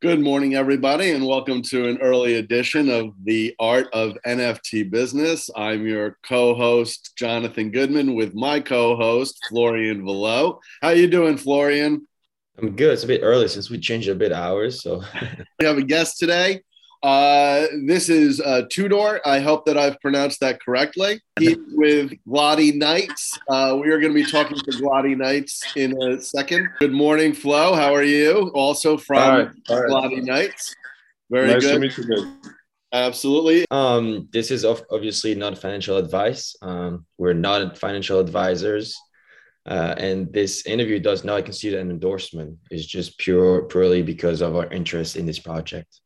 [0.00, 5.50] Good morning, everybody, and welcome to an early edition of the Art of NFT Business.
[5.56, 10.60] I'm your co-host Jonathan Goodman with my co-host Florian Valot.
[10.82, 12.06] How you doing, Florian?
[12.58, 12.92] I'm good.
[12.92, 15.02] It's a bit early since we changed a bit hours, so
[15.58, 16.62] we have a guest today.
[17.02, 19.20] Uh, this is uh, Tudor.
[19.24, 21.20] I hope that I've pronounced that correctly.
[21.38, 23.38] He's with Glody Knights.
[23.48, 26.68] Uh, we are going to be talking to Glody Knights in a second.
[26.80, 27.74] Good morning, Flo.
[27.74, 28.50] How are you?
[28.54, 29.48] Also from All right.
[29.68, 29.90] All right.
[29.90, 30.74] Glody Knights.
[31.30, 31.74] Very nice good.
[31.74, 32.40] to meet you.
[32.92, 33.66] Absolutely.
[33.70, 36.56] Um, this is obviously not financial advice.
[36.62, 38.98] Um, we're not financial advisors.
[39.66, 42.56] Uh, and this interview does not consider an endorsement.
[42.70, 46.00] It's just pure, purely because of our interest in this project.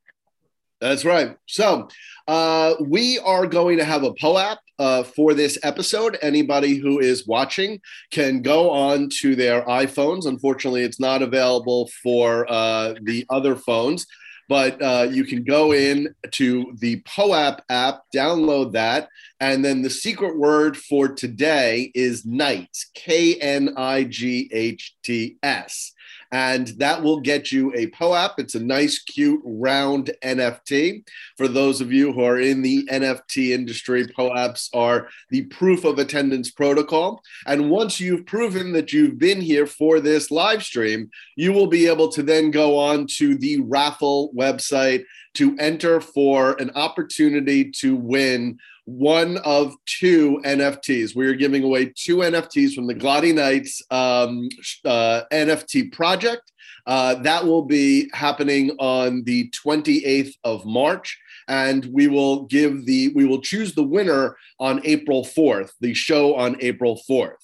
[0.82, 1.36] That's right.
[1.46, 1.88] So
[2.27, 6.18] uh, we are going to have a POAP uh, for this episode.
[6.20, 10.27] Anybody who is watching can go on to their iPhones.
[10.27, 14.08] Unfortunately, it's not available for uh, the other phones,
[14.48, 19.91] but uh, you can go in to the POAP app, download that, and then the
[19.91, 25.92] secret word for today is Knights, K N I G H T S
[26.33, 28.38] and that will get you a POAP.
[28.38, 31.06] It's a nice, cute, round NFT.
[31.36, 35.98] For those of you who are in the NFT industry, POAPs are the proof of
[35.98, 37.22] attendance protocol.
[37.47, 41.86] And once you've proven that you've been here for this live stream, you will be
[41.86, 47.97] able to then go on to the raffle website to enter for an opportunity to
[47.97, 51.14] win one of two NFTs.
[51.14, 54.48] We are giving away two NFTs from the Glody Knights um,
[54.84, 56.53] uh, NFT project.
[56.84, 61.19] Uh, that will be happening on the 28th of March.
[61.48, 66.34] And we will give the, we will choose the winner on April 4th, the show
[66.34, 67.34] on April 4th.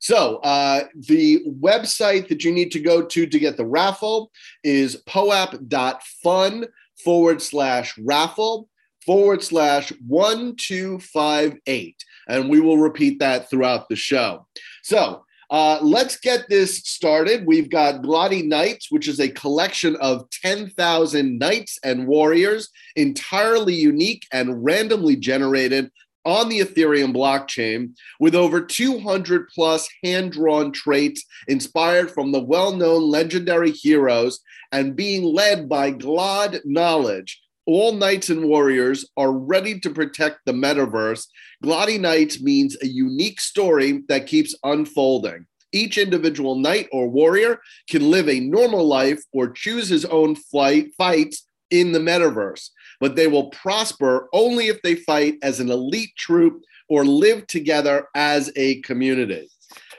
[0.00, 4.32] So uh, the website that you need to go to to get the raffle
[4.64, 6.66] is poap.fun
[7.04, 8.68] forward slash raffle
[9.04, 12.04] forward slash 1258.
[12.28, 14.46] And we will repeat that throughout the show.
[14.82, 17.44] So uh, let's get this started.
[17.44, 24.26] We've got Glody Knights, which is a collection of 10,000 knights and warriors, entirely unique
[24.32, 25.90] and randomly generated
[26.24, 32.76] on the Ethereum blockchain with over 200 plus hand drawn traits inspired from the well
[32.76, 34.40] known legendary heroes
[34.72, 40.52] and being led by Glod knowledge, all knights and warriors are ready to protect the
[40.52, 41.26] metaverse.
[41.62, 45.46] Glody Knights means a unique story that keeps unfolding.
[45.72, 50.88] Each individual knight or warrior can live a normal life or choose his own flight
[50.98, 56.14] fights in the metaverse, but they will prosper only if they fight as an elite
[56.16, 59.48] troop or live together as a community.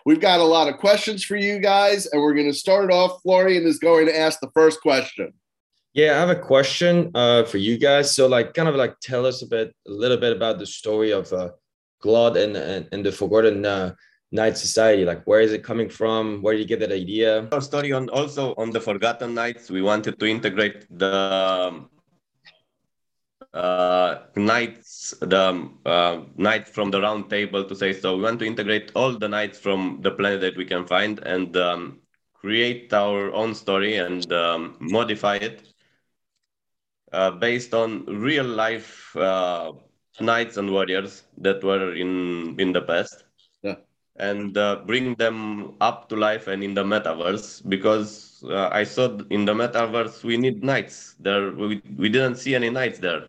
[0.05, 2.93] We've got a lot of questions for you guys, and we're going to start it
[2.93, 3.21] off.
[3.21, 5.33] Florian is going to ask the first question.
[5.93, 8.15] Yeah, I have a question uh, for you guys.
[8.15, 11.11] So, like, kind of like tell us a bit, a little bit about the story
[11.11, 11.49] of uh,
[12.03, 13.93] Glod and, and, and the Forgotten uh,
[14.31, 15.05] Knight Society.
[15.05, 16.41] Like, where is it coming from?
[16.41, 17.47] Where did you get that idea?
[17.51, 19.69] Our story on also on the Forgotten Knights.
[19.69, 21.83] We wanted to integrate the
[23.53, 28.15] knights, the uh, knights from the round table, to say so.
[28.17, 31.55] We want to integrate all the knights from the planet that we can find and
[31.57, 31.99] um,
[32.33, 35.67] create our own story and um, modify it
[37.11, 39.71] uh, based on real life uh,
[40.19, 43.23] knights and warriors that were in in the past
[43.61, 43.75] yeah.
[44.17, 49.05] and uh, bring them up to life and in the metaverse because uh, i saw
[49.29, 53.27] in the metaverse we need knights there we, we didn't see any knights there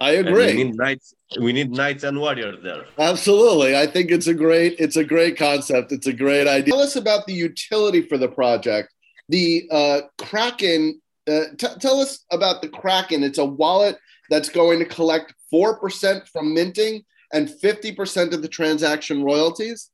[0.00, 2.84] i agree and we need knights we need knights and warriors there.
[2.96, 3.76] Absolutely.
[3.76, 5.90] I think it's a great it's a great concept.
[5.90, 6.72] It's a great idea.
[6.72, 8.94] Tell us about the utility for the project.
[9.28, 13.22] The uh, kraken uh, t- tell us about the Kraken.
[13.22, 13.98] It's a wallet
[14.30, 19.90] that's going to collect 4% from minting and 50% of the transaction royalties.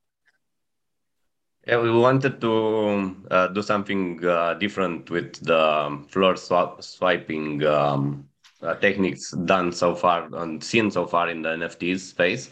[1.67, 8.29] Yeah, we wanted to uh, do something uh, different with the floor swap- swiping um,
[8.63, 12.51] uh, techniques done so far and seen so far in the NFTs space.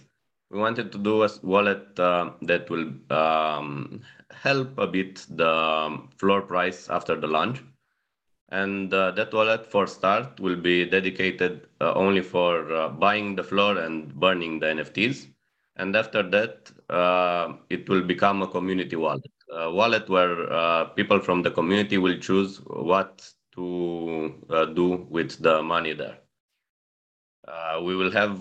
[0.50, 4.00] We wanted to do a wallet uh, that will um,
[4.30, 7.62] help a bit the floor price after the launch.
[8.50, 13.44] And uh, that wallet for start will be dedicated uh, only for uh, buying the
[13.44, 15.26] floor and burning the nfts
[15.76, 19.30] and after that uh, it will become a community wallet.
[19.52, 23.66] A wallet where people from the community will choose what to
[24.50, 26.18] uh, do with the money there
[27.88, 28.34] we will have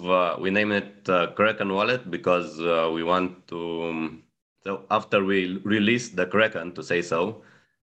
[0.44, 1.04] we name it
[1.36, 2.50] kraken wallet because
[2.96, 3.60] we want to
[3.90, 4.24] um,
[4.64, 5.40] so after we
[5.76, 7.22] release the kraken to say so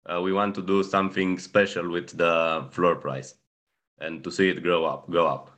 [0.08, 3.34] uh, we want to do something special with the floor price
[4.00, 5.50] and to see it grow up, go up.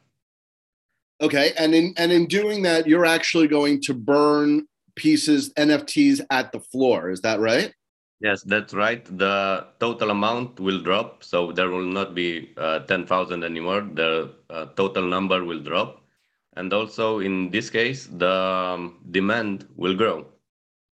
[1.21, 6.51] Okay, and in and in doing that, you're actually going to burn pieces NFTs at
[6.51, 7.11] the floor.
[7.11, 7.75] Is that right?
[8.21, 9.03] Yes, that's right.
[9.17, 13.81] The total amount will drop, so there will not be uh, ten thousand anymore.
[13.81, 16.03] The uh, total number will drop,
[16.55, 20.27] and also in this case, the um, demand will grow.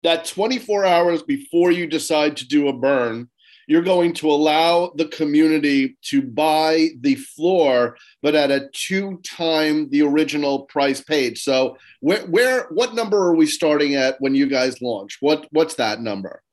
[0.04, 3.28] That 24 hours before you decide to do a burn,
[3.68, 9.90] you're going to allow the community to buy the floor, but at a two time
[9.90, 11.40] the original price paid.
[11.40, 15.18] So where, where, what number are we starting at when you guys launch?
[15.22, 16.44] What, what's that number?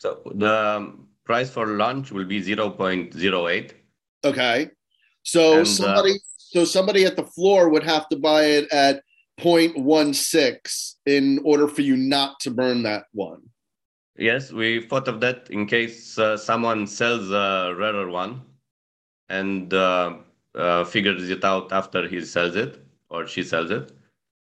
[0.00, 0.94] So the
[1.24, 3.72] price for launch will be 0.08.
[4.24, 4.70] Okay.
[5.22, 8.72] So and, uh, somebody, uh, so somebody at the floor would have to buy it
[8.72, 9.02] at
[9.40, 13.42] 0.16 in order for you not to burn that one.
[14.16, 18.40] Yes, we thought of that in case uh, someone sells a rarer one
[19.28, 20.16] and uh,
[20.54, 23.92] uh, figures it out after he sells it or she sells it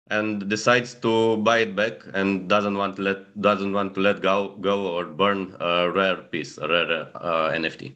[0.09, 4.21] and decides to buy it back and doesn't want to let doesn't want to let
[4.21, 7.95] go go or burn a rare piece, a rare uh, NFT.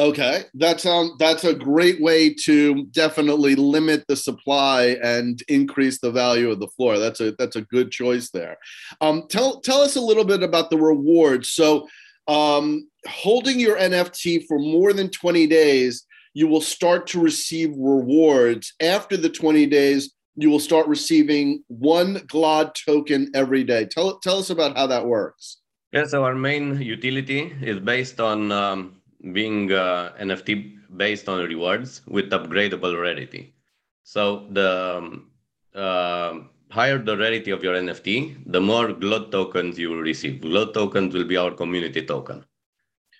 [0.00, 6.10] Okay, that sounds that's a great way to definitely limit the supply and increase the
[6.10, 6.98] value of the floor.
[6.98, 8.56] That's a that's a good choice there.
[9.02, 11.50] Um, tell tell us a little bit about the rewards.
[11.50, 11.86] So,
[12.28, 18.72] um, holding your NFT for more than twenty days, you will start to receive rewards.
[18.80, 23.84] After the twenty days, you will start receiving one GLOD token every day.
[23.84, 25.58] Tell tell us about how that works.
[25.92, 28.50] Yes, our main utility is based on.
[28.52, 29.00] Um,
[29.32, 33.54] being uh, NFT based on rewards with upgradable rarity.
[34.02, 35.30] So the um,
[35.74, 36.40] uh,
[36.70, 40.40] higher the rarity of your NFT, the more GLOD tokens you will receive.
[40.40, 42.44] GLOD tokens will be our community token.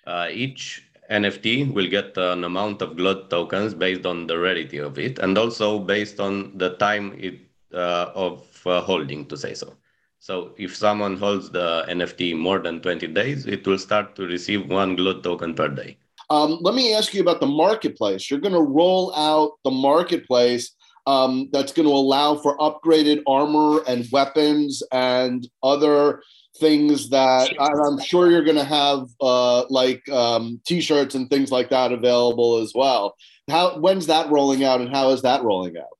[0.05, 4.97] Uh, each NFT will get an amount of GLOD tokens based on the rarity of
[4.97, 7.39] it, and also based on the time it
[7.73, 9.75] uh, of uh, holding, to say so.
[10.19, 14.69] So if someone holds the NFT more than 20 days, it will start to receive
[14.69, 15.97] one GLOD token per day.
[16.29, 18.29] Um, let me ask you about the marketplace.
[18.29, 20.75] You're going to roll out the marketplace
[21.07, 26.21] um, that's going to allow for upgraded armor and weapons and other
[26.61, 31.69] things that I'm sure you're going to have uh, like um, t-shirts and things like
[31.71, 33.15] that available as well.
[33.49, 35.97] How when's that rolling out and how is that rolling out?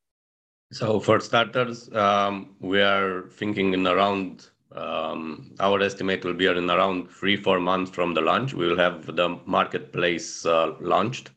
[0.71, 6.69] So for starters, um, we are thinking in around um, our estimate will be in
[6.69, 8.53] around three four months from the launch.
[8.53, 11.31] We will have the marketplace uh, launched,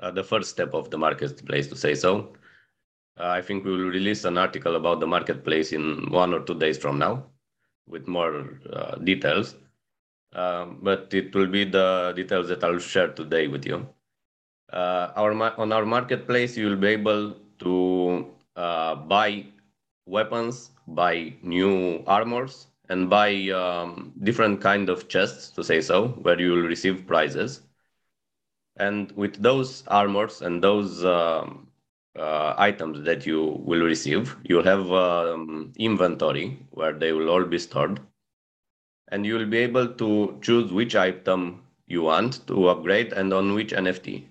[0.00, 2.32] uh, the first step of the marketplace to say so.
[3.20, 6.54] Uh, I think we will release an article about the marketplace in one or two
[6.54, 7.26] days from now,
[7.88, 9.54] with more uh, details.
[10.32, 13.88] Um, but it will be the details that I'll share today with you.
[14.72, 18.26] Uh, our on our marketplace, you will be able to
[18.56, 19.46] uh, buy
[20.06, 26.38] weapons, buy new armors, and buy um, different kind of chests, to say so, where
[26.40, 27.62] you will receive prizes.
[28.76, 31.67] And with those armors and those um,
[32.18, 37.58] uh, items that you will receive, you'll have um, inventory where they will all be
[37.58, 38.00] stored.
[39.10, 43.54] And you will be able to choose which item you want to upgrade and on
[43.54, 44.26] which NFT.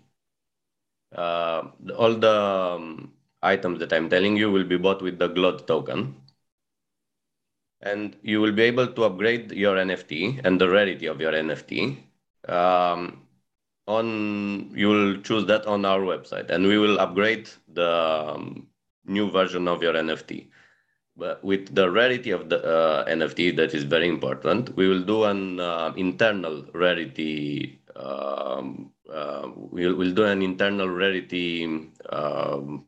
[1.16, 1.64] Uh,
[1.98, 6.16] all the um, items that I'm telling you will be bought with the GLOD token.
[7.82, 11.98] And you will be able to upgrade your NFT and the rarity of your NFT.
[12.48, 13.27] Um,
[13.88, 17.90] on you will choose that on our website, and we will upgrade the
[18.36, 18.68] um,
[19.06, 20.48] new version of your NFT.
[21.16, 24.76] But with the rarity of the uh, NFT, that is very important.
[24.76, 27.82] We will do an uh, internal rarity.
[27.96, 31.66] Um, uh, we'll, we'll do an internal rarity
[32.10, 32.86] um,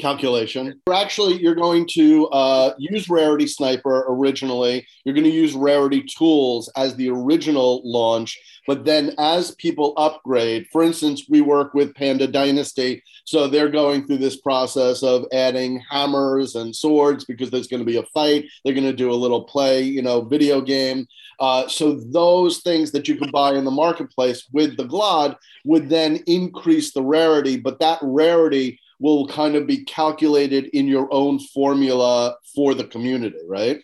[0.00, 0.80] calculation.
[0.92, 4.86] Actually, you're going to uh, use Rarity Sniper originally.
[5.04, 8.38] You're going to use Rarity Tools as the original launch.
[8.66, 13.02] But then as people upgrade, for instance, we work with Panda Dynasty.
[13.24, 17.86] So they're going through this process of adding hammers and swords because there's going to
[17.86, 18.46] be a fight.
[18.64, 21.06] They're going to do a little play, you know, video game.
[21.40, 25.88] Uh, so those things that you could buy in the marketplace with the GLOD would
[25.88, 27.56] then increase the rarity.
[27.56, 33.38] But that rarity will kind of be calculated in your own formula for the community,
[33.48, 33.80] right?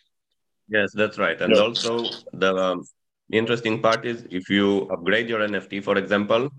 [0.69, 1.41] Yes, that's right.
[1.41, 1.63] And yeah.
[1.63, 2.85] also the um,
[3.33, 6.51] interesting part is if you upgrade your NFT, for example,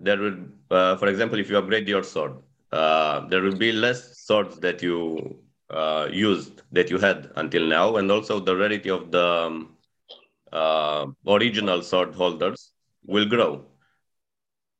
[0.00, 0.36] there will,
[0.70, 2.34] uh, for example, if you upgrade your sword,
[2.72, 5.38] uh, there will be less swords that you
[5.70, 9.76] uh, used that you had until now, and also the rarity of the um,
[10.52, 12.72] uh, original sword holders
[13.06, 13.64] will grow.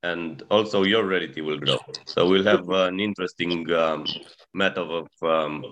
[0.04, 1.78] And also your rarity will grow.
[2.04, 4.04] So we'll have an interesting um,
[4.52, 5.64] method of um,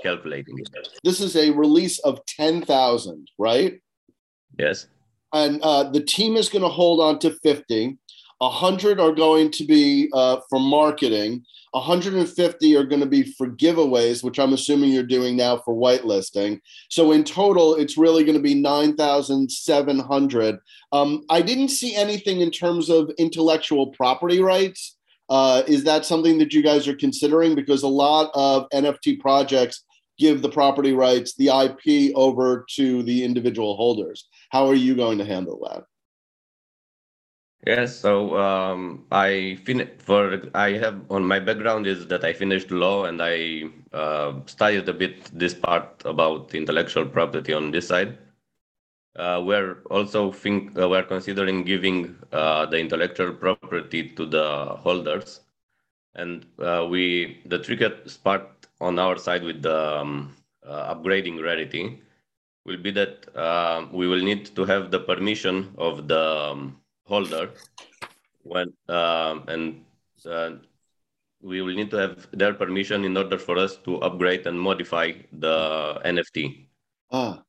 [0.00, 0.68] calculating it.
[1.02, 3.80] This is a release of 10,000, right?
[4.56, 4.86] Yes.
[5.32, 7.98] And uh, the team is going to hold on to 50.
[8.40, 11.44] 100 are going to be uh, for marketing.
[11.72, 16.60] 150 are going to be for giveaways, which I'm assuming you're doing now for whitelisting.
[16.88, 20.58] So in total, it's really going to be 9,700.
[20.90, 24.96] Um, I didn't see anything in terms of intellectual property rights.
[25.28, 27.54] Uh, is that something that you guys are considering?
[27.54, 29.84] Because a lot of NFT projects
[30.18, 34.28] give the property rights, the IP over to the individual holders.
[34.50, 35.84] How are you going to handle that?
[37.66, 42.70] Yes, so um, I fin- for I have on my background is that I finished
[42.70, 48.16] law and I uh, studied a bit this part about intellectual property on this side.
[49.16, 55.40] Uh, we're also think uh, we're considering giving uh, the intellectual property to the holders,
[56.14, 60.36] and uh, we the trickiest part on our side with the um,
[60.66, 62.00] uh, upgrading rarity
[62.66, 63.26] will be that
[63.92, 66.20] we will need to have the permission of the
[66.52, 66.79] um,
[67.10, 67.50] holder
[68.42, 69.84] when um, and
[70.26, 70.50] uh,
[71.42, 75.12] we will need to have their permission in order for us to upgrade and modify
[75.32, 75.56] the
[76.04, 76.66] NFT.
[77.12, 77.42] Ah,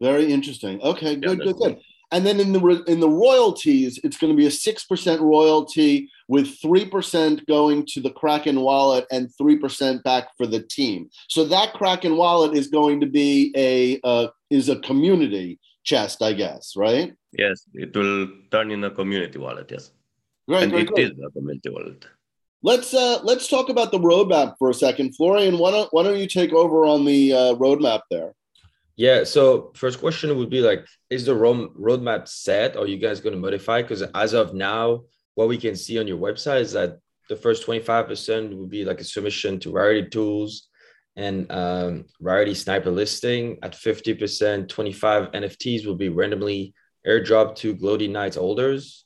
[0.00, 0.80] very interesting.
[0.82, 1.78] Okay, good, yeah, good, good.
[2.12, 6.10] And then in the in the royalties, it's going to be a six percent royalty
[6.28, 11.08] with three percent going to the Kraken wallet and three percent back for the team.
[11.28, 16.34] So that Kraken wallet is going to be a uh, is a community chest, I
[16.34, 17.14] guess, right?
[17.32, 19.70] Yes, it will turn in a community wallet.
[19.70, 19.90] Yes,
[20.48, 21.12] right, and great, it great.
[21.12, 22.04] is a community wallet.
[22.62, 25.58] Let's uh, let's talk about the roadmap for a second, Florian.
[25.58, 28.34] Why don't why don't you take over on the uh, roadmap there?
[28.96, 29.24] Yeah.
[29.24, 32.76] So first question would be like, is the road roadmap set?
[32.76, 33.82] Or are you guys going to modify?
[33.82, 35.02] Because as of now,
[35.34, 36.98] what we can see on your website is that
[37.28, 40.68] the first twenty five percent would be like a submission to Rarity Tools
[41.16, 46.74] and um, Rarity Sniper listing at 50%, 25 NFTs will be randomly
[47.06, 49.04] airdropped to Glody Knights holders.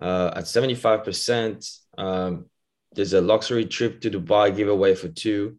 [0.00, 2.46] Uh, at 75%, um,
[2.94, 5.56] there's a luxury trip to Dubai giveaway for two,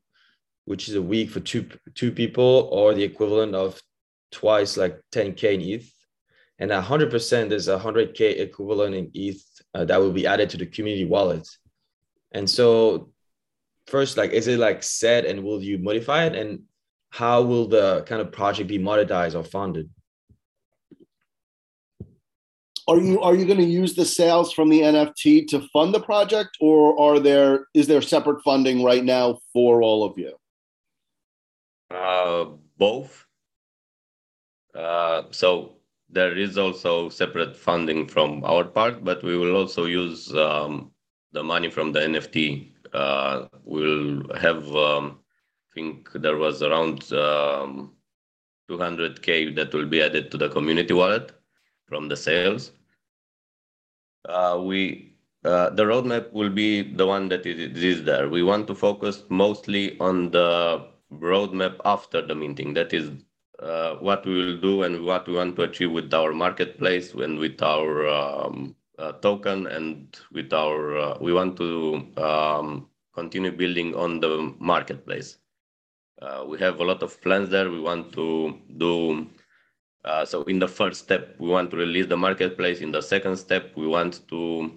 [0.65, 3.81] which is a week for two, two people or the equivalent of
[4.31, 5.93] twice like 10K in ETH.
[6.59, 10.57] And at 100%, there's a 100K equivalent in ETH uh, that will be added to
[10.57, 11.47] the community wallet.
[12.31, 13.13] And so
[13.87, 16.61] first like is it like set and will you modify it and
[17.09, 19.89] how will the kind of project be monetized or funded
[22.87, 25.99] are you are you going to use the sales from the nft to fund the
[25.99, 30.33] project or are there is there separate funding right now for all of you?
[31.89, 32.45] Uh,
[32.77, 33.25] both.
[34.75, 35.73] Uh, so
[36.09, 40.91] there is also separate funding from our part but we will also use um,
[41.31, 45.19] the money from the nft uh, we'll have, um,
[45.71, 47.93] I think there was around um,
[48.69, 51.31] 200K that will be added to the community wallet
[51.93, 52.71] from the sales.
[54.27, 55.13] Uh, we
[55.45, 58.29] uh, the roadmap will be the one that is there.
[58.29, 62.73] We want to focus mostly on the roadmap after the minting.
[62.73, 63.11] That is
[63.59, 67.37] uh, what we will do and what we want to achieve with our marketplace and
[67.39, 73.95] with our um, uh, token and with our uh, we want to um, continue building
[73.95, 75.37] on the marketplace.
[76.21, 77.69] Uh, we have a lot of plans there.
[77.69, 79.27] We want to do
[80.05, 80.43] uh, so.
[80.43, 82.81] In the first step, we want to release the marketplace.
[82.81, 84.71] In the second step, we want to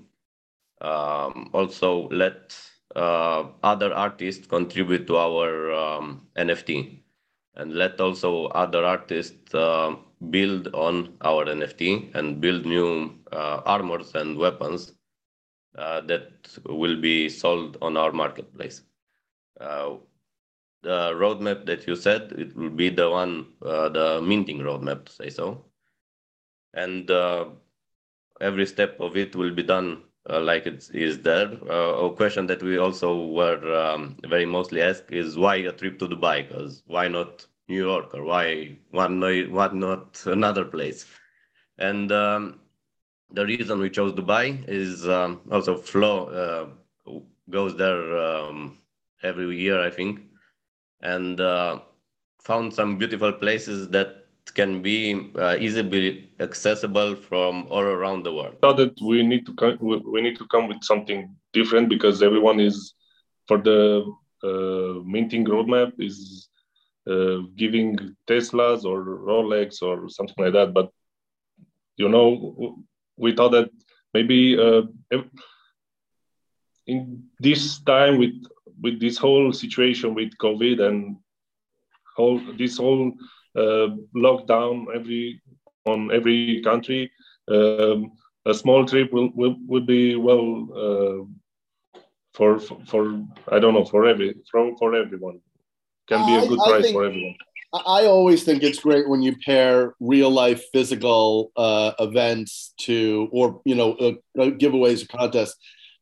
[0.80, 2.56] um, also let
[2.94, 7.00] uh, other artists contribute to our um, NFT
[7.54, 9.96] and let also other artists uh,
[10.30, 14.92] build on our NFT and build new uh, armors and weapons
[15.76, 18.82] uh, that will be sold on our marketplace.
[20.86, 25.12] Uh, roadmap that you said, it will be the one, uh, the minting roadmap, to
[25.12, 25.64] say so.
[26.74, 27.10] And
[28.40, 31.50] every step of it will be done uh, like it is there.
[31.70, 35.98] Uh, a question that we also were um, very mostly asked is why a trip
[35.98, 36.46] to Dubai?
[36.48, 41.06] Because why not New York or why one, why not another place?
[41.78, 42.60] And um,
[43.30, 46.26] the reason we chose Dubai is um, also Flo
[47.06, 47.12] uh,
[47.50, 48.78] goes there um,
[49.22, 50.20] every year, I think,
[51.02, 51.80] and uh,
[52.40, 58.56] found some beautiful places that can be uh, easily accessible from all around the world.
[58.62, 62.60] Thought that we need to come, we need to come with something different because everyone
[62.60, 62.94] is
[63.46, 64.04] for the
[64.42, 66.48] uh, minting roadmap is
[67.10, 70.90] uh, giving Teslas or Rolex or something like that, but
[71.96, 72.78] you know,
[73.16, 73.70] we thought that
[74.12, 74.82] maybe uh,
[76.86, 78.34] in this time with
[78.82, 81.16] with this whole situation with COVID and
[82.16, 83.12] whole this whole
[83.56, 85.40] uh, lockdown every
[85.86, 87.10] on every country,
[87.48, 88.12] um,
[88.46, 91.24] a small trip will will, will be well uh,
[92.34, 95.40] for, for, for I don't know for every for for everyone
[96.08, 97.34] can be a good I, price think, for everyone.
[97.74, 103.60] I always think it's great when you pair real life physical uh, events to, or
[103.64, 105.56] you know, uh, uh giveaways or contests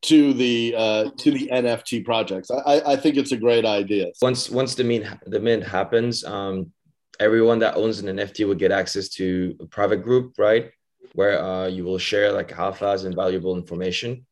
[0.05, 2.51] to the uh, to the NFT projects.
[2.51, 4.11] I, I think it's a great idea.
[4.21, 6.71] Once once the mint the mint happens, um,
[7.19, 10.69] everyone that owns an NFT will get access to a private group, right,
[11.13, 14.25] where uh, you will share like alphas and valuable information.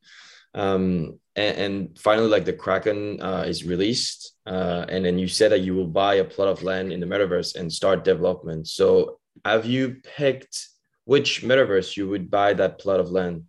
[0.53, 5.51] Um, and, and finally, like the Kraken uh, is released, uh, and then you said
[5.51, 8.67] that you will buy a plot of land in the metaverse and start development.
[8.67, 10.67] So, have you picked
[11.05, 13.45] which metaverse you would buy that plot of land?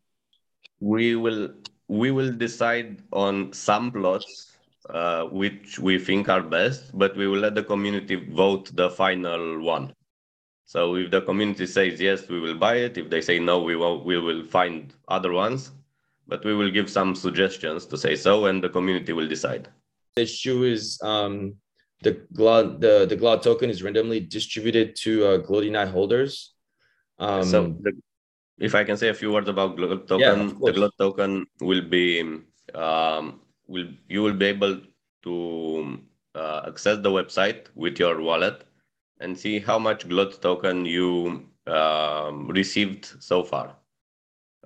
[0.81, 1.51] We will
[1.89, 4.53] we will decide on some plots
[4.91, 9.61] uh, which we think are best, but we will let the community vote the final
[9.63, 9.95] one.
[10.67, 12.97] So if the community says yes, we will buy it.
[12.97, 15.73] If they say no, we will we will find other ones
[16.27, 19.69] but we will give some suggestions to say so, and the community will decide.
[20.17, 21.55] The issue is um,
[22.03, 26.53] the GLOD the the GLOD token is randomly distributed to uh, holders.
[27.19, 27.93] Um, so, the,
[28.59, 31.83] if I can say a few words about GLOD token, yeah, the GLOD token will
[31.83, 32.21] be
[32.75, 34.81] um, will you will be able
[35.23, 35.99] to
[36.35, 38.65] uh, access the website with your wallet
[39.21, 43.77] and see how much GLOD token you um, received so far,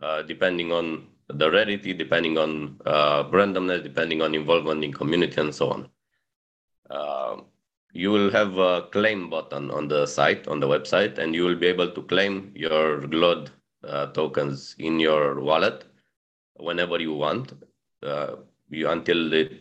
[0.02, 5.54] uh, depending on the rarity, depending on uh, randomness, depending on involvement in community, and
[5.54, 5.88] so on.
[6.90, 7.36] Uh,
[7.92, 11.56] you will have a claim button on the site, on the website, and you will
[11.56, 13.50] be able to claim your GLOD
[13.84, 15.84] uh, tokens in your wallet
[16.56, 17.52] whenever you want.
[18.02, 18.36] Uh,
[18.70, 19.52] you, until it,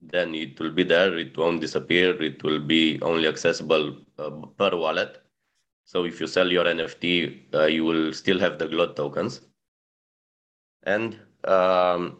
[0.00, 4.76] then it will be there, it won't disappear, it will be only accessible uh, per
[4.76, 5.22] wallet.
[5.84, 9.40] So if you sell your NFT, uh, you will still have the GLOD tokens
[10.82, 12.18] and um,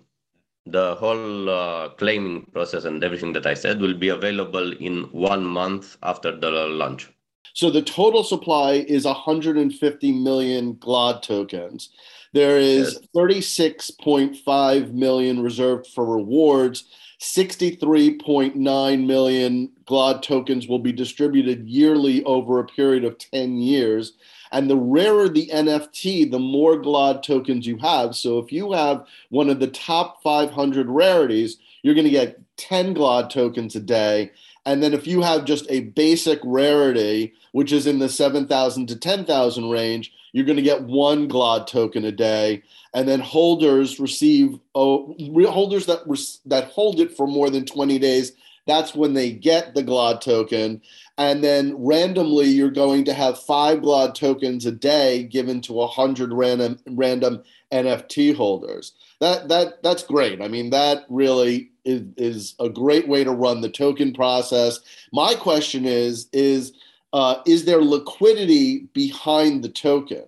[0.66, 5.44] the whole uh, claiming process and everything that I said will be available in one
[5.44, 7.08] month after the launch.
[7.56, 11.88] So the total supply is 150 million GLOD tokens.
[12.34, 16.84] There is 36.5 million reserved for rewards.
[17.18, 24.12] 63.9 million GLOD tokens will be distributed yearly over a period of 10 years.
[24.52, 28.14] And the rarer the NFT, the more GLOD tokens you have.
[28.14, 32.92] So if you have one of the top 500 rarities, you're going to get 10
[32.92, 34.30] GLOD tokens a day.
[34.66, 38.96] And then if you have just a basic rarity, which is in the 7,000 to
[38.96, 42.62] 10,000 range, you're going to get one GLOD token a day.
[42.92, 45.14] And then holders receive oh,
[45.48, 46.00] holders that
[46.46, 48.32] that hold it for more than 20 days.
[48.66, 50.82] That's when they get the GLOD token.
[51.16, 56.32] And then randomly, you're going to have five GLOD tokens a day given to 100
[56.32, 58.92] random, random NFT holders.
[59.20, 60.40] That, that, that's great.
[60.42, 64.80] I mean, that really is, is a great way to run the token process.
[65.12, 66.72] My question is, is,
[67.12, 70.24] uh, is there liquidity behind the token?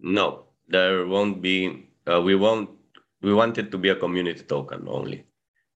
[0.00, 1.88] No, there won't be.
[2.06, 2.70] Uh, we won't.
[3.20, 5.24] We want it to be a community token only.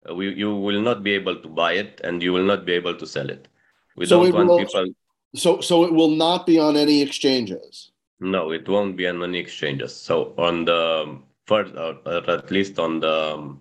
[0.07, 2.73] Uh, we, you will not be able to buy it, and you will not be
[2.73, 3.47] able to sell it.
[3.95, 4.88] We so don't want will, people.
[5.36, 7.90] So, so it will not be on any exchanges.
[8.21, 9.95] No, it won't be on any exchanges.
[9.95, 13.57] So on the first, or at least on the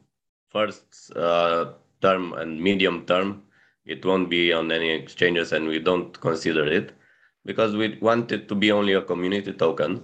[0.51, 3.43] first uh, term and medium term,
[3.87, 6.93] it won't be on any exchanges, and we don't consider it
[7.47, 10.03] because we want it to be only a community token,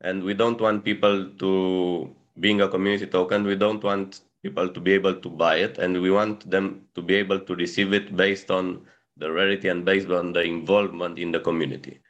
[0.00, 3.44] and we don't want people to being a community token.
[3.44, 7.02] We don't want people to be able to buy it, and we want them to
[7.02, 8.86] be able to receive it based on
[9.18, 12.00] the rarity and based on the involvement in the community.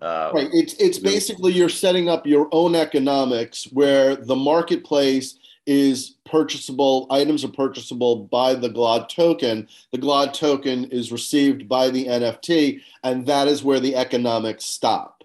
[0.00, 0.48] Uh, right.
[0.52, 7.06] It's it's basically you're setting up your own economics where the marketplace is purchasable.
[7.10, 9.68] Items are purchasable by the GLOD token.
[9.92, 15.24] The GLOD token is received by the NFT, and that is where the economics stop.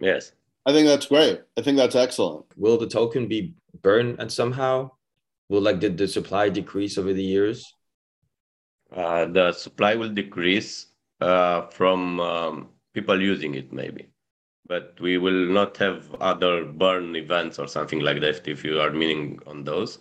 [0.00, 0.32] Yes.
[0.66, 1.40] I think that's great.
[1.56, 2.44] I think that's excellent.
[2.56, 4.90] Will the token be burned and somehow?
[5.48, 7.72] Will like did the supply decrease over the years?
[8.94, 10.86] uh, the supply will decrease
[11.20, 14.08] uh, from um, people using it maybe
[14.66, 18.90] but we will not have other burn events or something like that if you are
[18.90, 19.98] meaning on those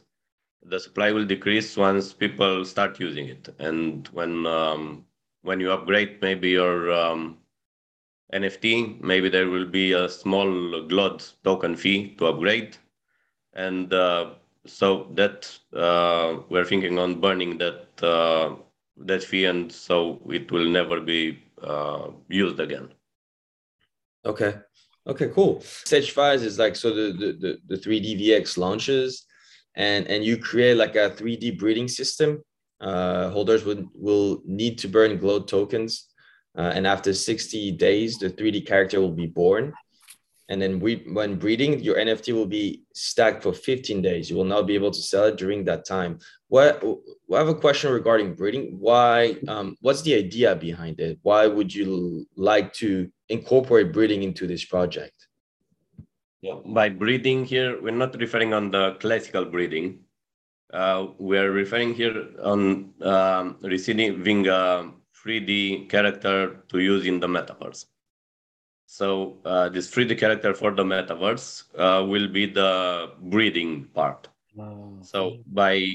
[0.64, 5.06] the supply will decrease once people start using it and when um,
[5.44, 7.38] when you upgrade maybe your um,
[8.34, 9.02] NFT.
[9.02, 12.78] Maybe there will be a small GLOD token fee to upgrade.
[13.54, 14.32] And uh,
[14.66, 18.56] so that uh, we're thinking on burning that uh,
[18.98, 22.90] that fee, and so it will never be uh, used again.
[24.26, 24.56] Okay.
[25.08, 25.62] Okay, cool.
[25.62, 29.26] Stage five is like so the the the three D VX launches,
[29.76, 32.44] and and you create like a three D breeding system.
[32.82, 36.08] Uh, holders would will need to burn GLOD tokens,
[36.58, 39.74] uh, and after sixty days, the three D character will be born.
[40.50, 44.30] And then we, when breeding, your NFT will be stacked for 15 days.
[44.30, 46.20] You will not be able to sell it during that time.
[46.48, 46.82] What
[47.34, 48.78] I have a question regarding breeding.
[48.80, 49.36] Why?
[49.50, 51.20] Um, what's the idea behind it?
[51.22, 55.28] Why would you like to incorporate breeding into this project?
[56.42, 60.00] Yeah, by breeding here, we're not referring on the classical breeding.
[60.72, 64.92] Uh, we're referring here on um, receiving a
[65.26, 67.86] 3D character to use in the metaverse.
[68.88, 74.30] So uh, this 3D character for the metaverse uh, will be the breeding part.
[74.56, 74.98] Wow.
[75.02, 75.88] So by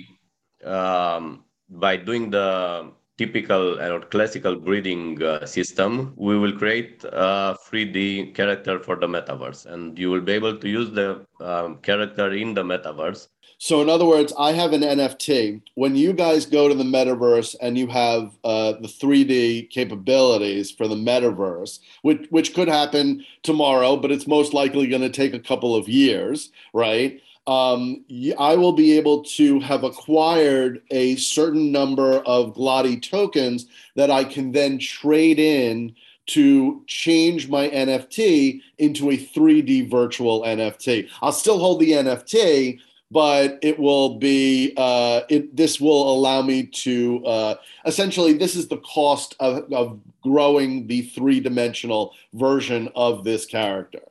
[0.62, 8.34] um, by doing the typical or classical breeding uh, system, we will create a 3D
[8.34, 11.08] character for the metaverse, and you will be able to use the
[11.40, 13.28] um, character in the metaverse.
[13.58, 15.62] So, in other words, I have an NFT.
[15.74, 20.88] When you guys go to the metaverse and you have uh, the 3D capabilities for
[20.88, 25.46] the metaverse, which which could happen tomorrow, but it's most likely going to take a
[25.50, 27.20] couple of years, right?
[27.46, 28.04] Um,
[28.38, 34.24] I will be able to have acquired a certain number of GLODY tokens that I
[34.24, 35.94] can then trade in
[36.26, 41.08] to change my NFT into a 3D virtual NFT.
[41.20, 42.78] I'll still hold the NFT,
[43.10, 48.68] but it will be uh, it, this will allow me to uh, essentially this is
[48.68, 54.02] the cost of, of growing the three dimensional version of this character,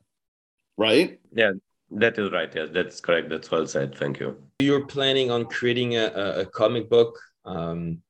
[0.78, 1.20] right?
[1.34, 1.54] Yeah,
[1.92, 2.52] that is right.
[2.54, 3.30] Yes, that's correct.
[3.30, 3.96] That's well said.
[3.96, 4.38] Thank you.
[4.60, 6.06] You're planning on creating a,
[6.42, 8.02] a comic book um,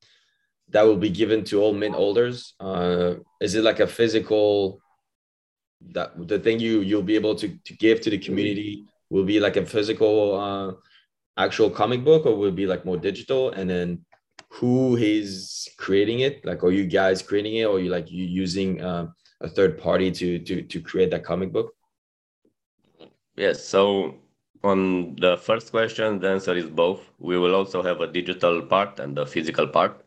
[0.70, 2.54] that will be given to all mint holders.
[2.60, 4.80] Uh, is it like a physical
[5.90, 9.40] that the thing you you'll be able to, to give to the community will be
[9.40, 10.72] like a physical uh,
[11.38, 14.06] actual comic book or will it be like more digital and then
[14.50, 18.80] who is creating it like are you guys creating it or you like you using
[18.82, 19.08] uh,
[19.42, 21.74] a third party to to to create that comic book
[23.36, 23.64] Yes.
[23.66, 24.16] So
[24.64, 27.12] on the first question, the answer is both.
[27.20, 30.06] We will also have a digital part and a physical part.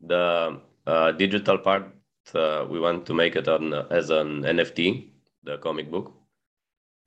[0.00, 1.86] The uh, digital part,
[2.34, 5.10] uh, we want to make it on as an NFT,
[5.44, 6.12] the comic book.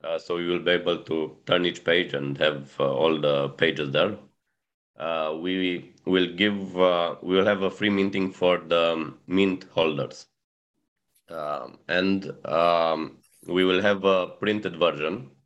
[0.03, 3.49] Uh, so you will be able to turn each page and have uh, all the
[3.49, 4.17] pages there.
[4.97, 10.27] Uh, we will give, uh, we will have a free minting for the mint holders.
[11.29, 15.38] Um, and um, we will have a printed version uh,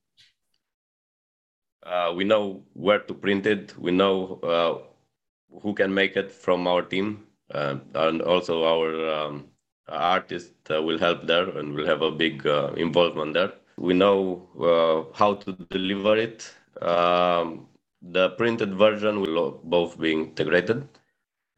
[2.15, 3.77] we know where to print it.
[3.77, 9.47] We know uh, who can make it from our team, uh, and also our um,
[9.87, 13.53] artist uh, will help there and will have a big uh, involvement there.
[13.77, 16.53] We know uh, how to deliver it.
[16.81, 17.67] Um,
[18.01, 20.87] the printed version will both be integrated,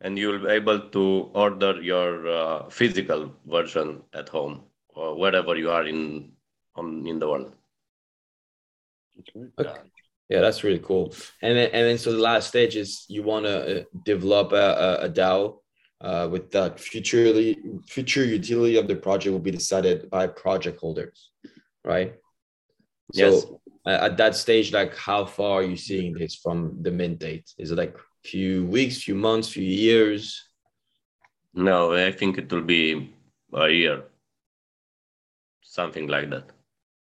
[0.02, 5.72] and you will be able to order your physical version at home or wherever you
[5.72, 6.32] are in
[6.76, 7.54] on, in the world.
[9.20, 9.48] Okay.
[9.58, 9.78] Yeah,
[10.30, 11.14] that's really cool.
[11.42, 15.00] And then, and then so the last stage is you want to uh, develop a,
[15.02, 15.60] a, DAO
[16.02, 17.54] uh, with that future
[17.88, 21.32] future utility of the project will be decided by project holders,
[21.84, 22.16] right?
[23.14, 23.44] Yes.
[23.44, 27.54] So at that stage, like how far are you seeing this from the mint date?
[27.58, 30.44] Is it like few weeks, few months, few years?
[31.54, 33.14] No, I think it will be
[33.54, 34.04] a year,
[35.62, 36.50] something like that,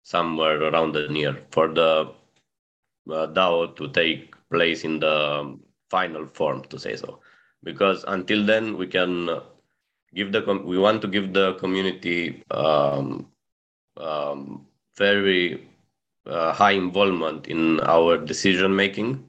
[0.02, 2.12] somewhere around the year for the
[3.08, 5.58] DAO to take place in the
[5.90, 7.20] final form, to say so.
[7.62, 9.40] Because until then, we can
[10.14, 13.26] give the we want to give the community um,
[13.96, 15.68] um, very
[16.26, 19.24] uh, high involvement in our decision making,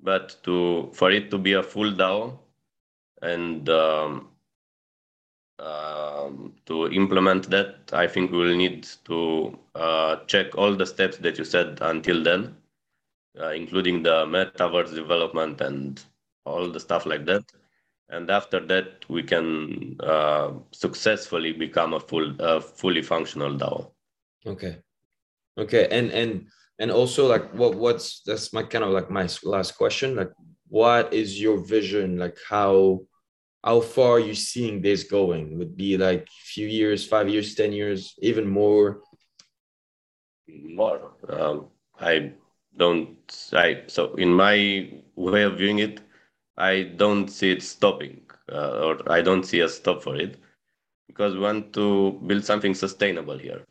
[0.00, 2.38] but to for it to be a full DAO
[3.22, 4.28] and um,
[5.58, 11.18] um, to implement that, I think we will need to uh, check all the steps
[11.18, 12.56] that you said until then
[13.40, 16.02] uh, including the metaverse development and
[16.44, 17.44] all the stuff like that.
[18.08, 23.90] And after that, we can uh, successfully become a full, uh, fully functional DAO.
[24.46, 24.76] Okay,
[25.58, 26.46] okay, and and
[26.78, 30.16] and also like what what's that's my kind of like my last question.
[30.16, 30.32] Like,
[30.68, 32.18] what is your vision?
[32.18, 33.06] Like, how
[33.64, 35.58] how far are you seeing this going?
[35.58, 39.00] Would be like a few years, five years, ten years, even more?
[40.46, 41.12] More.
[41.26, 41.68] Um,
[41.98, 42.34] I
[42.76, 43.16] don't.
[43.52, 46.00] I so in my way of viewing it,
[46.56, 48.20] I don't see it stopping,
[48.52, 50.36] uh, or I don't see a stop for it,
[51.06, 53.64] because we want to build something sustainable here.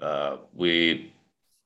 [0.00, 1.12] Uh, we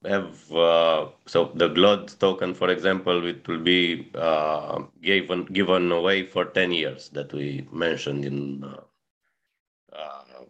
[0.04, 6.26] have uh, so the GLOD token, for example, it will be uh, given given away
[6.26, 8.80] for ten years that we mentioned in uh,
[9.92, 10.44] uh,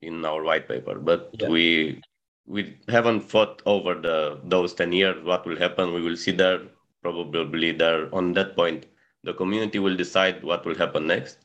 [0.00, 1.48] in our white paper, but yeah.
[1.48, 2.00] we
[2.46, 5.22] we haven't thought over the those 10 years.
[5.24, 5.92] What will happen?
[5.92, 6.60] We will see there
[7.02, 8.14] probably there.
[8.14, 8.86] On that point
[9.22, 11.38] the community will decide what will happen next.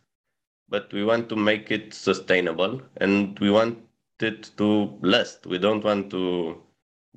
[0.69, 3.79] But we want to make it sustainable and we want
[4.19, 5.45] it to last.
[5.45, 6.61] We don't want to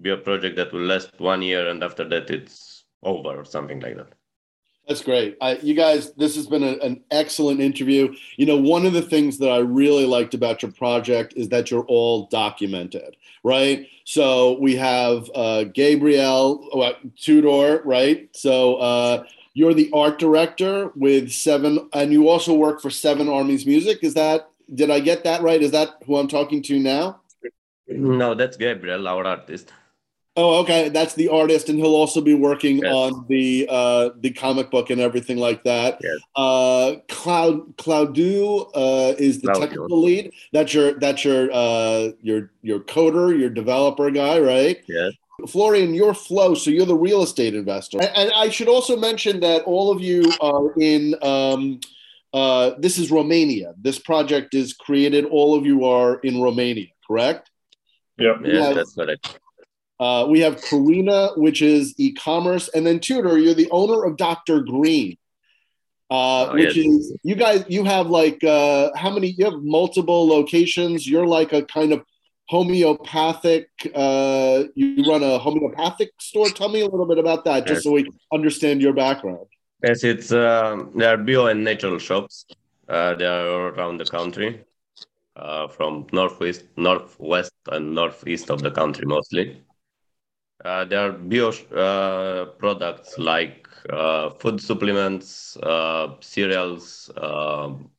[0.01, 3.81] be a project that will last one year and after that it's over or something
[3.81, 4.13] like that
[4.87, 5.37] that's great.
[5.41, 8.15] I, you guys, this has been a, an excellent interview.
[8.37, 11.71] You know, one of the things that I really liked about your project is that
[11.71, 13.89] you're all documented, right?
[14.05, 18.29] So we have uh, Gabriel uh, Tudor, right?
[18.37, 23.65] So uh, you're the art director with Seven, and you also work for Seven Armies
[23.65, 24.01] Music.
[24.03, 25.63] Is that, did I get that right?
[25.63, 27.21] Is that who I'm talking to now?
[27.89, 29.73] No, that's Gabriel, our artist.
[30.37, 30.89] Oh, okay.
[30.89, 32.93] That's the artist, and he'll also be working yes.
[32.93, 36.01] on the uh, the comic book and everything like that.
[36.03, 36.19] Yes.
[36.35, 39.67] Uh, Cloud Claudiu uh, is the Claudio.
[39.67, 40.33] technical lead.
[40.53, 44.83] That's your that's your uh, your your coder, your developer guy, right?
[44.89, 45.13] Yes.
[45.49, 48.01] Florian, you're Flow, so you're the real estate investor.
[48.01, 51.15] And, and I should also mention that all of you are in.
[51.23, 51.81] Um,
[52.33, 53.75] uh, this is Romania.
[53.81, 55.25] This project is created.
[55.27, 57.51] All of you are in Romania, correct?
[58.19, 59.39] Yeah, yeah, that's correct.
[60.05, 64.61] Uh, we have Karina, which is e-commerce, and then Tudor, you're the owner of Dr.
[64.61, 65.17] Green,
[66.11, 67.65] uh, oh, which is you guys.
[67.69, 69.29] You have like uh, how many?
[69.39, 71.09] You have multiple locations.
[71.09, 72.05] You're like a kind of
[72.51, 73.71] homeopathic.
[73.95, 76.51] Uh, you run a homeopathic store.
[76.51, 77.85] Tell me a little bit about that, just yes.
[77.85, 79.47] so we understand your background.
[79.83, 82.45] Yes, it's um, there are bio and natural shops.
[82.87, 84.61] Uh, they are around the country,
[85.37, 89.64] uh, from northwest, northwest, and northeast of the country mostly.
[90.65, 97.91] Uh, there are bio uh, products like uh, food supplements, uh, cereals, um,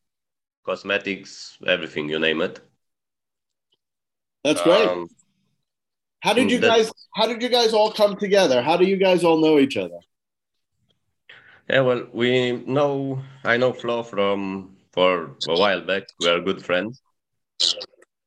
[0.65, 2.59] cosmetics, everything you name it.
[4.43, 4.87] That's great.
[4.87, 5.07] Um,
[6.21, 6.91] how did you guys?
[7.15, 8.63] How did you guys all come together?
[8.63, 9.99] How do you guys all know each other?
[11.69, 13.21] Yeah, well, we know.
[13.43, 16.03] I know Flo from for a while back.
[16.19, 16.99] We are good friends.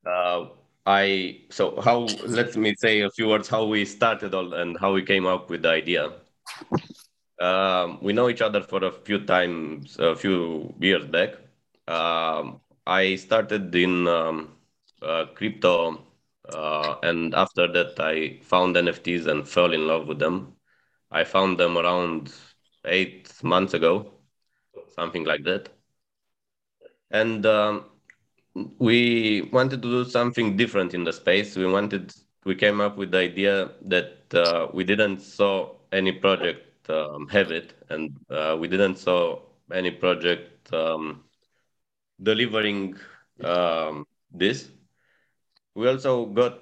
[0.07, 0.46] Uh,
[0.88, 4.94] I so how let me say a few words how we started all and how
[4.94, 6.12] we came up with the idea.
[7.38, 11.35] Um, we know each other for a few times, a few years back.
[11.87, 14.57] Um, I started in um,
[15.03, 16.07] uh, crypto,
[16.48, 20.57] uh, and after that, I found NFTs and fell in love with them.
[21.11, 22.33] I found them around
[22.87, 24.11] eight months ago,
[24.96, 25.68] something like that.
[27.11, 27.85] And um,
[28.79, 31.57] we wanted to do something different in the space.
[31.57, 36.90] We wanted, we came up with the idea that uh, we didn't saw any project
[36.90, 39.40] um, have it, and uh, we didn't saw
[39.73, 41.25] any project um,
[42.23, 42.97] delivering
[43.44, 44.68] um, this.
[45.75, 46.61] We also got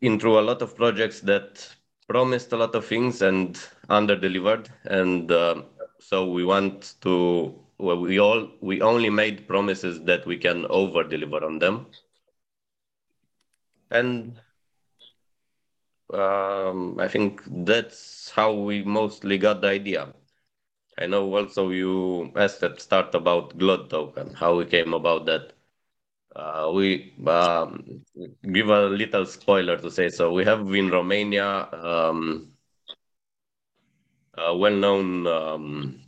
[0.00, 1.68] into a lot of projects that
[2.08, 5.62] promised a lot of things and under delivered, and uh,
[6.00, 11.44] so we want to we all we only made promises that we can over deliver
[11.44, 11.86] on them.
[13.90, 14.40] And
[16.12, 20.12] um, i think that's how we mostly got the idea.
[20.98, 25.52] I know also you asked at start about glod token how we came about that.
[26.34, 28.04] Uh, we um,
[28.52, 32.52] give a little spoiler to say so we have in romania um,
[34.38, 36.00] a well-known um,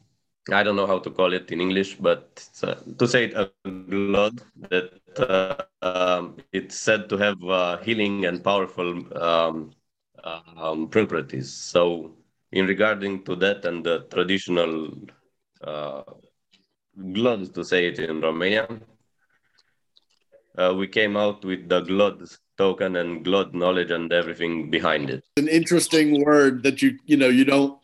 [0.50, 3.50] I don't know how to call it in English, but uh, to say it a
[3.68, 8.90] glod that uh, um, it's said to have uh, healing and powerful
[9.22, 9.72] um,
[10.24, 11.52] um, properties.
[11.52, 12.12] So,
[12.52, 14.92] in regarding to that and the traditional
[15.62, 16.02] uh,
[16.98, 18.66] glod, to say it in Romania,
[20.56, 25.24] uh, we came out with the glod token and glod knowledge and everything behind it.
[25.36, 27.77] An interesting word that you you know you don't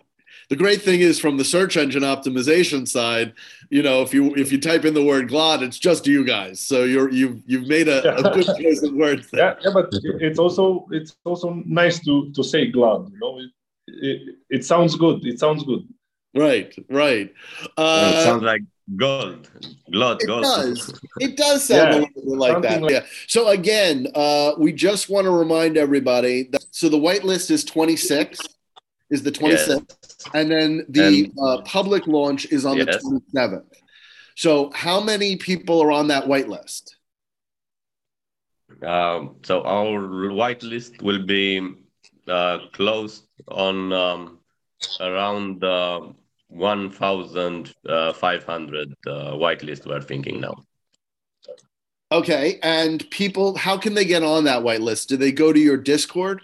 [0.50, 3.32] the great thing is from the search engine optimization side,
[3.70, 6.60] you know, if you if you type in the word glod, it's just you guys.
[6.60, 8.18] So you're you've you've made a, yeah.
[8.18, 9.28] a good choice of words.
[9.30, 9.40] There.
[9.40, 9.88] Yeah, yeah, but
[10.20, 13.10] it's also it's also nice to to say glod.
[13.12, 13.50] You know, it,
[13.86, 15.26] it, it sounds good.
[15.26, 15.86] It sounds good.
[16.36, 17.32] Right, right.
[17.76, 18.62] Uh, it sounds like
[18.96, 19.48] gold,
[19.92, 20.42] gold, It gold.
[20.42, 21.00] does.
[21.20, 22.82] It does sound Yeah, a little bit like that.
[22.82, 23.04] like- yeah.
[23.28, 28.40] So again, uh, we just want to remind everybody that so the whitelist is 26,
[29.10, 33.64] is the 26th, and then the And- uh, public launch is on the 27th.
[34.36, 36.90] So how many people are on that whitelist?
[38.82, 40.00] Um, so our
[40.32, 41.60] whitelist will be
[42.26, 44.40] uh, closed on um,
[45.00, 46.00] around uh,
[46.48, 49.86] 1,500 uh, whitelist.
[49.86, 50.54] We're thinking now.
[52.10, 55.08] Okay, and people, how can they get on that whitelist?
[55.08, 56.42] Do they go to your Discord?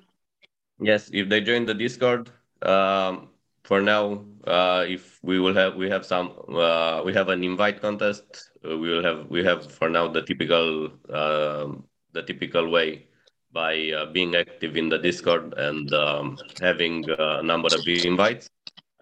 [0.80, 2.30] Yes, if they join the Discord,
[2.62, 3.28] um,
[3.64, 7.80] for now, uh, if we will have we have some uh, we have an invite
[7.80, 8.50] contest.
[8.64, 13.06] Uh, we will have we have for now the typical um, the typical way
[13.52, 18.48] by uh, being active in the Discord and um, having a number of invites,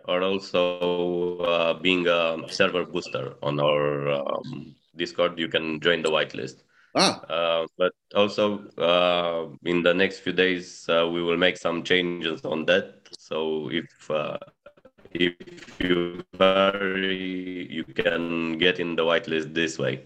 [0.05, 5.39] or also uh, being a server booster on our um, Discord.
[5.39, 6.63] You can join the whitelist.
[6.95, 11.85] Ah, Uh, but also uh, in the next few days uh, we will make some
[11.85, 12.98] changes on that.
[13.19, 14.39] So if uh,
[15.13, 20.03] if you hurry, you can get in the whitelist this way.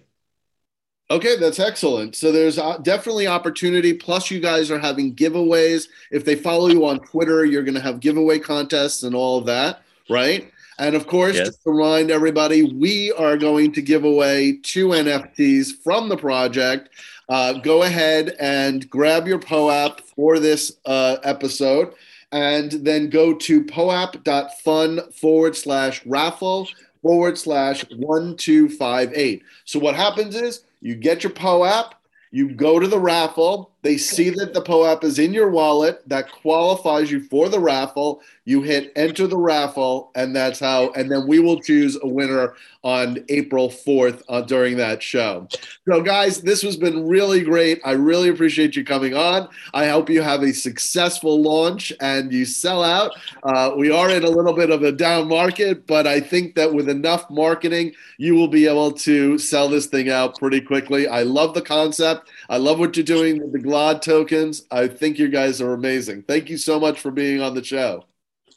[1.11, 2.17] Okay, that's excellent.
[2.17, 3.93] So there's uh, definitely opportunity.
[3.93, 5.89] Plus, you guys are having giveaways.
[6.11, 9.45] If they follow you on Twitter, you're going to have giveaway contests and all of
[9.47, 10.51] that, right?
[10.79, 11.49] And of course, Yes.
[11.49, 16.89] just to remind everybody, we are going to give away two NFTs from the project.
[17.29, 21.93] Uh, go ahead and grab your POAP for this uh, episode
[22.33, 26.69] and then go to poap.fun forward slash raffle
[27.03, 29.43] forward slash 1258.
[29.65, 31.95] So what happens is you get your POAP,
[32.31, 36.31] you go to the raffle, they see that the POAP is in your wallet, that
[36.31, 38.23] qualifies you for the raffle.
[38.45, 42.55] You hit enter the raffle, and that's how, and then we will choose a winner
[42.85, 45.47] on April 4th uh, during that show.
[45.89, 47.81] So, guys, this has been really great.
[47.85, 49.49] I really appreciate you coming on.
[49.75, 53.13] I hope you have a successful launch and you sell out.
[53.43, 56.73] Uh, we are in a little bit of a down market, but I think that
[56.73, 61.07] with enough marketing, you will be able to sell this thing out pretty quickly.
[61.07, 62.29] I love the concept.
[62.49, 64.67] I love what you're doing with the GLOD tokens.
[64.71, 66.25] I think you guys are amazing.
[66.25, 68.05] Thank you so much for being on the show.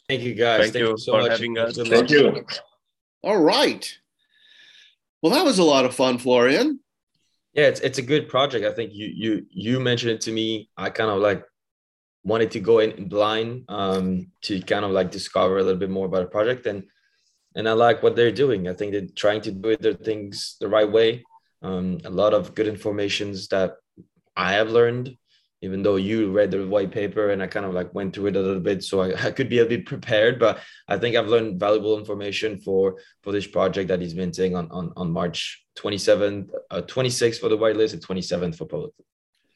[0.08, 0.70] Thank you guys.
[0.70, 1.32] Thank you so for much.
[1.32, 1.76] having us.
[1.76, 2.10] Thank luck.
[2.10, 2.44] you.
[3.22, 3.98] All right.
[5.22, 6.80] Well, that was a lot of fun, Florian.
[7.54, 8.66] Yeah, it's it's a good project.
[8.66, 10.68] I think you you you mentioned it to me.
[10.76, 11.42] I kind of like
[12.22, 16.06] wanted to go in blind um to kind of like discover a little bit more
[16.06, 16.82] about the project and
[17.54, 18.68] and I like what they're doing.
[18.68, 21.24] I think they're trying to do their things the right way.
[21.62, 23.76] Um, a lot of good informations that
[24.36, 25.16] I have learned,
[25.62, 28.36] even though you read the white paper and I kind of like went through it
[28.36, 30.38] a little bit, so I, I could be a bit prepared.
[30.38, 34.70] But I think I've learned valuable information for for this project that he's minting on
[34.70, 38.92] on on March 27th, uh, 26th for the whitelist and 27th for public.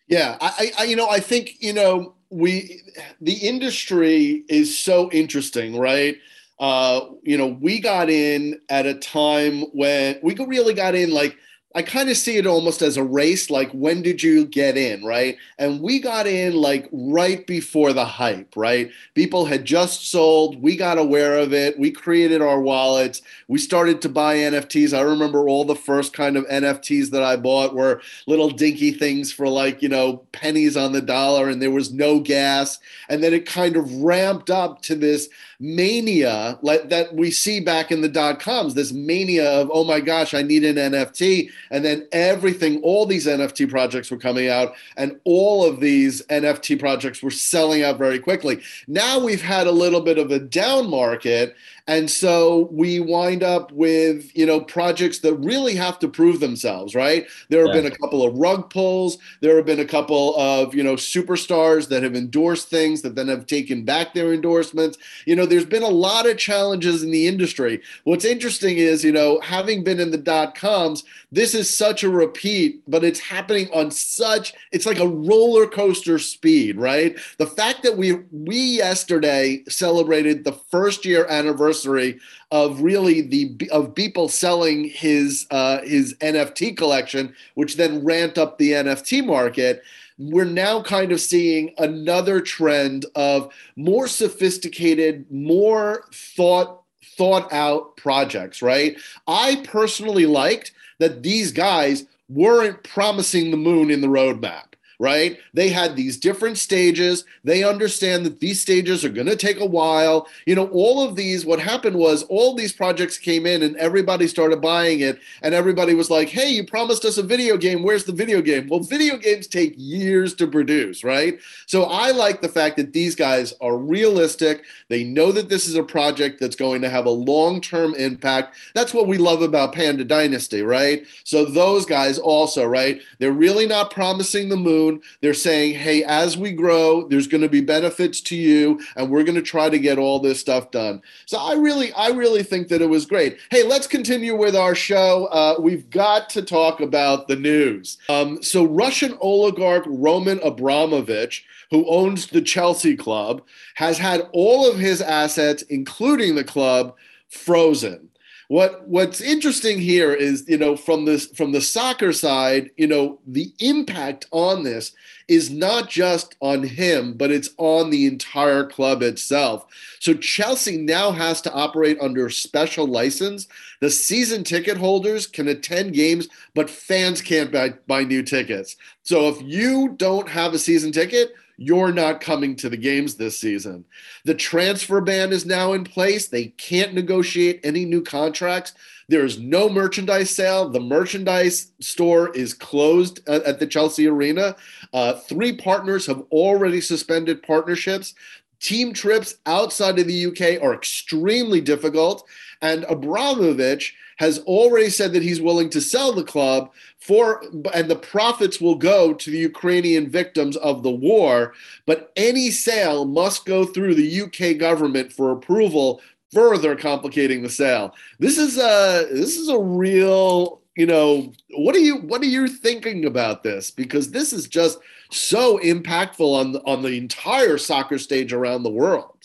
[0.06, 2.82] Yeah, I, I, you know, I think you know we,
[3.20, 6.16] the industry is so interesting, right?
[6.58, 11.36] Uh, you know, we got in at a time when we really got in like.
[11.72, 15.04] I kind of see it almost as a race, like when did you get in,
[15.04, 15.36] right?
[15.56, 18.90] And we got in like right before the hype, right?
[19.14, 24.02] People had just sold, we got aware of it, we created our wallets, we started
[24.02, 24.96] to buy NFTs.
[24.98, 29.32] I remember all the first kind of NFTs that I bought were little dinky things
[29.32, 32.80] for like, you know, pennies on the dollar and there was no gas.
[33.08, 35.28] And then it kind of ramped up to this
[35.60, 40.00] mania like that we see back in the dot coms, this mania of, oh my
[40.00, 41.50] gosh, I need an NFT.
[41.70, 46.78] And then everything, all these NFT projects were coming out and all of these NFT
[46.78, 48.60] projects were selling out very quickly.
[48.88, 51.54] Now we've had a little bit of a down market.
[51.86, 56.94] And so we wind up with, you know, projects that really have to prove themselves,
[56.94, 57.26] right?
[57.48, 57.82] There have Yeah.
[57.82, 59.18] been a couple of rug pulls.
[59.40, 63.26] There have been a couple of, you know, superstars that have endorsed things that then
[63.28, 64.98] have taken back their endorsements.
[65.26, 67.82] You know, there's been a lot of challenges in the industry.
[68.04, 72.08] What's interesting is, you know, having been in the dot coms, this is such a
[72.08, 77.18] repeat, but it's happening on such, it's like a roller coaster speed, right?
[77.38, 82.18] The fact that we, we yesterday celebrated the first year anniversary
[82.50, 88.58] of really the of Beeple selling his uh, his NFT collection, which then ramped up
[88.58, 89.82] the NFT market.
[90.20, 96.82] We're now kind of seeing another trend of more sophisticated, more thought
[97.16, 98.60] thought out projects.
[98.60, 98.98] Right?
[99.26, 104.69] I personally liked that these guys weren't promising the moon in the roadmap
[105.00, 105.38] right?
[105.54, 107.24] They had these different stages.
[107.42, 110.28] They understand that these stages are going to take a while.
[110.44, 114.28] You know, all of these, what happened was all these projects came in and everybody
[114.28, 115.18] started buying it.
[115.42, 117.82] And everybody was like, hey, you promised us a video game.
[117.82, 118.68] Where's the video game?
[118.68, 121.38] Well, video games take years to produce, right?
[121.64, 124.64] So I like the fact that these guys are realistic.
[124.88, 128.54] They know that this is a project that's going to have a long term impact.
[128.74, 131.06] That's what we love about Panda Dynasty, right?
[131.24, 133.00] So those guys also, right?
[133.18, 134.89] They're really not promising the moon
[135.20, 139.24] they're saying, hey, as we grow, there's going to be benefits to you, and we're
[139.24, 141.02] going to try to get all this stuff done.
[141.26, 143.38] So I really, I really think that it was great.
[143.50, 145.26] Hey, let's continue with our show.
[145.26, 147.98] Uh, we've got to talk about the news.
[148.08, 153.42] Um, so Russian oligarch Roman Abramovich, who owns the Chelsea club,
[153.76, 156.96] has had all of his assets, including the club,
[157.28, 158.09] frozen
[158.50, 163.16] what what's interesting here is you know from this from the soccer side you know
[163.28, 164.92] the impact on this
[165.28, 169.66] is not just on him but it's on the entire club itself.
[170.00, 173.46] So chelsea now has to operate under special license.
[173.78, 178.74] The season ticket holders can attend games but fans can't buy, buy new tickets.
[179.04, 183.38] So if you don't have a season ticket you're not coming to the games this
[183.38, 183.84] season.
[184.24, 186.26] The transfer ban is now in place.
[186.26, 188.72] They can't negotiate any new contracts.
[189.10, 190.70] There is no merchandise sale.
[190.70, 194.56] The merchandise store is closed at, the Chelsea Arena.
[194.94, 198.14] Uh, three partners have already suspended partnerships.
[198.60, 202.26] Team trips outside of the UK are extremely difficult.
[202.62, 207.42] And Abramovich has already said that he's willing to sell the club for,
[207.72, 211.54] and the profits will go to the Ukrainian victims of the war.
[211.86, 216.02] But any sale must go through the UK government for approval,
[216.34, 217.94] further complicating the sale.
[218.18, 222.46] This is a this is a real you know what are you what are you
[222.46, 224.78] thinking about this because this is just
[225.10, 229.16] so impactful on the, on the entire soccer stage around the world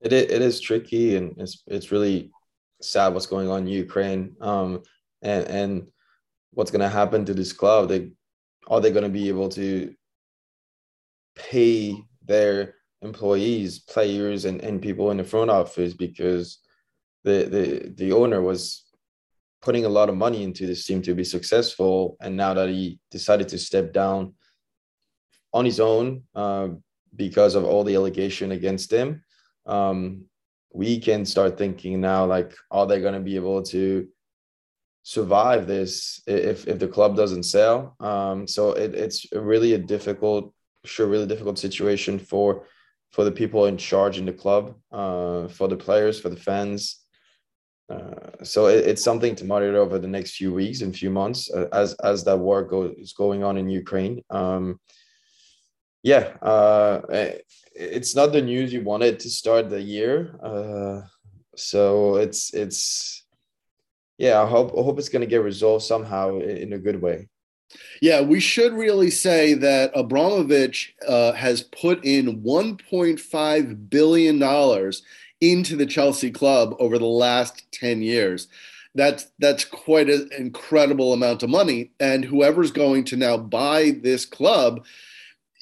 [0.00, 2.31] it, it is tricky and it's it's really
[2.82, 4.36] sad what's going on in Ukraine.
[4.40, 4.82] Um,
[5.22, 5.86] and and
[6.52, 7.88] what's going to happen to this club?
[7.88, 8.10] They
[8.68, 9.94] are they going to be able to
[11.34, 16.58] pay their employees, players, and, and people in the front office because
[17.24, 18.84] the the the owner was
[19.60, 22.98] putting a lot of money into this team to be successful, and now that he
[23.10, 24.34] decided to step down
[25.52, 26.68] on his own uh,
[27.14, 29.22] because of all the allegation against him,
[29.66, 30.24] um,
[30.72, 34.08] we can start thinking now like are they going to be able to
[35.02, 40.52] survive this if if the club doesn't sell um so it, it's really a difficult
[40.84, 42.66] sure really difficult situation for
[43.10, 47.02] for the people in charge in the club uh for the players for the fans
[47.90, 51.50] uh, so it, it's something to monitor over the next few weeks and few months
[51.52, 54.22] uh, as as that war goes going on in Ukraine.
[54.30, 54.80] Um,
[56.02, 57.38] yeah, uh, eh,
[57.74, 60.34] it's not the news you wanted to start the year.
[60.42, 61.02] Uh,
[61.56, 63.24] so it's it's
[64.18, 64.42] yeah.
[64.42, 67.28] I hope I hope it's going to get resolved somehow in a good way.
[68.02, 75.02] Yeah, we should really say that Abramovich uh, has put in 1.5 billion dollars
[75.40, 78.48] into the Chelsea club over the last 10 years.
[78.94, 84.26] That's that's quite an incredible amount of money, and whoever's going to now buy this
[84.26, 84.84] club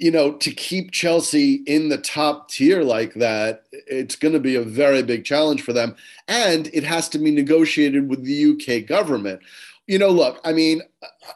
[0.01, 4.57] you know, to keep Chelsea in the top tier like that, it's going to be
[4.57, 5.95] a very big challenge for them.
[6.27, 9.43] And it has to be negotiated with the UK government.
[9.87, 10.81] You know, look, I mean,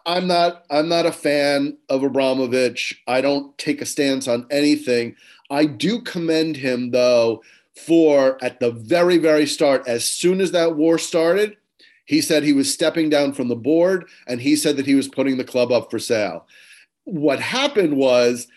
[0.07, 3.03] I'm not I'm not a fan of Abramovich.
[3.07, 5.15] I don't take a stance on anything.
[5.51, 7.43] I do commend him though
[7.77, 11.59] for at the very very start as soon as that war started,
[12.07, 15.09] he said he was stepping down from the board and he said that he was
[15.09, 16.47] putting the club up for sale
[17.05, 18.49] what happened was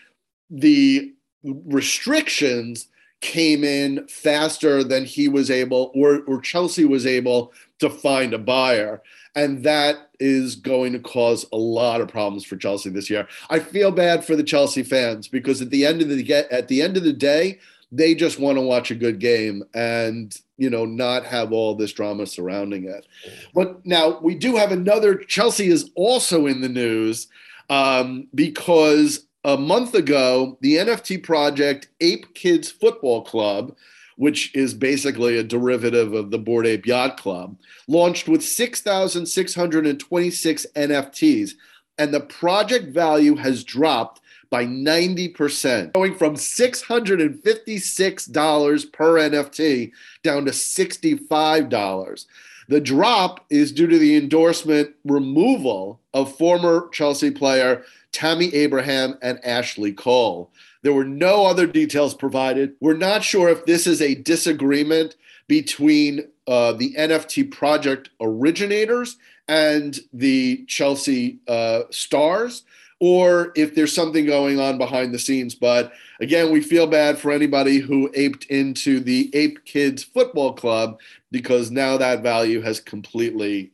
[0.50, 2.88] the restrictions
[3.20, 8.38] came in faster than he was able or, or Chelsea was able to find a
[8.38, 9.02] buyer.
[9.34, 13.28] And that is going to cause a lot of problems for Chelsea this year.
[13.50, 16.82] I feel bad for the Chelsea fans because at the end of the at the
[16.82, 17.58] end of the day,
[17.90, 21.92] they just want to watch a good game and you know not have all this
[21.92, 23.06] drama surrounding it.
[23.54, 25.16] But now we do have another.
[25.16, 27.28] Chelsea is also in the news
[27.68, 33.74] um, because a month ago, the NFT project Ape Kids Football Club,
[34.16, 37.56] which is basically a derivative of the Bored Ape Yacht Club,
[37.86, 41.52] launched with 6,626 NFTs,
[41.98, 49.92] and the project value has dropped by 90%, going from $656 per NFT
[50.22, 52.26] down to $65.
[52.68, 59.42] The drop is due to the endorsement removal of former Chelsea player Tammy Abraham and
[59.44, 60.50] Ashley Cole.
[60.82, 62.74] There were no other details provided.
[62.80, 65.16] We're not sure if this is a disagreement
[65.46, 69.16] between uh, the NFT project originators
[69.48, 72.64] and the Chelsea uh, stars,
[73.00, 75.54] or if there's something going on behind the scenes.
[75.54, 80.98] But again, we feel bad for anybody who aped into the Ape Kids Football Club
[81.30, 83.72] because now that value has completely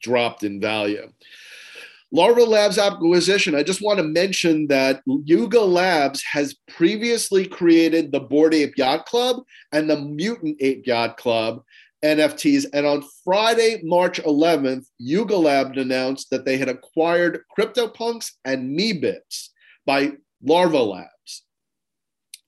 [0.00, 1.10] dropped in value.
[2.12, 8.20] Larva Labs acquisition, I just want to mention that Yuga Labs has previously created the
[8.20, 9.42] Bored Ape Yacht Club
[9.72, 11.64] and the Mutant Ape Yacht Club
[12.04, 12.66] NFTs.
[12.72, 19.48] And on Friday, March 11th, Yuga Labs announced that they had acquired CryptoPunks and Meebits
[19.86, 21.42] by Larva Labs.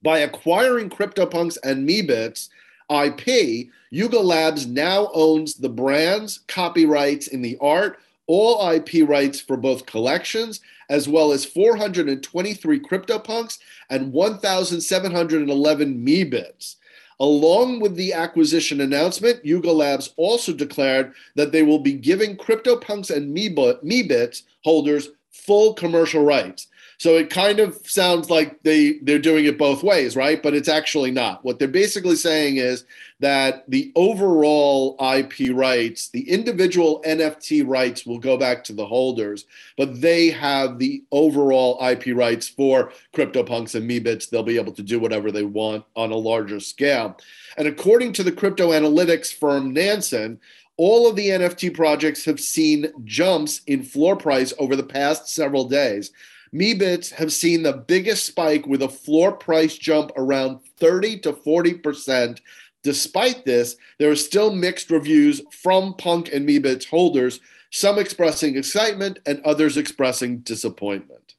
[0.02, 2.48] By acquiring CryptoPunks and Meebits
[2.90, 9.57] IP, Yuga Labs now owns the brands, copyrights in the art, all IP rights for
[9.57, 13.59] both collections, as well as 423 CryptoPunks
[13.90, 16.76] and 1,711 Meebits.
[17.18, 23.14] Along with the acquisition announcement, Yuga Labs also declared that they will be giving CryptoPunks
[23.14, 26.68] and Meebits holders full commercial rights.
[26.99, 30.42] So it kind of sounds like they they're doing it both ways, right?
[30.42, 31.44] But it's actually not.
[31.44, 32.84] What they're basically saying is
[33.20, 39.44] that the overall IP rights, the individual NFT rights will go back to the holders,
[39.76, 44.30] but they have the overall IP rights for CryptoPunks and Meebits.
[44.30, 47.18] They'll be able to do whatever they want on a larger scale.
[47.59, 50.40] And according to the crypto analytics firm Nansen,
[50.76, 55.64] all of the NFT projects have seen jumps in floor price over the past several
[55.64, 56.12] days.
[56.57, 62.40] Meebits have seen the biggest spike with a floor price jump around 30 to 40%.
[62.82, 67.40] Despite this, there are still mixed reviews from Punk and Meebits holders,
[67.70, 71.34] some expressing excitement and others expressing disappointment.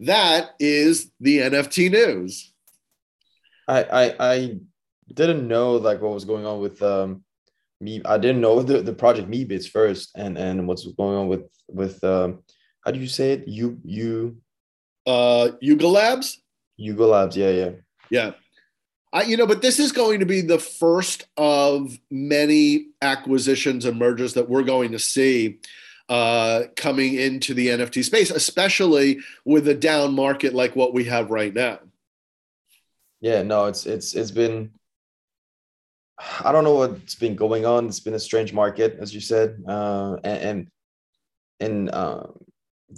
[0.00, 2.52] That is the NFT news.
[3.66, 4.58] I I, I
[5.12, 7.22] didn't know like what was going on with um
[7.80, 8.02] me.
[8.04, 12.02] I didn't know the, the project Meebits first and and what's going on with with
[12.04, 12.42] um
[12.82, 13.46] how do you say it?
[13.46, 14.38] You you
[15.10, 16.40] uh, Yuga Labs.
[16.76, 17.70] Yuga Labs, yeah, yeah,
[18.10, 18.30] yeah.
[19.12, 23.98] I, you know, but this is going to be the first of many acquisitions and
[23.98, 25.58] mergers that we're going to see
[26.08, 31.30] uh, coming into the NFT space, especially with a down market like what we have
[31.30, 31.80] right now.
[33.20, 34.70] Yeah, no, it's it's it's been.
[36.44, 37.86] I don't know what's been going on.
[37.86, 40.68] It's been a strange market, as you said, uh, and and,
[41.58, 42.26] and uh,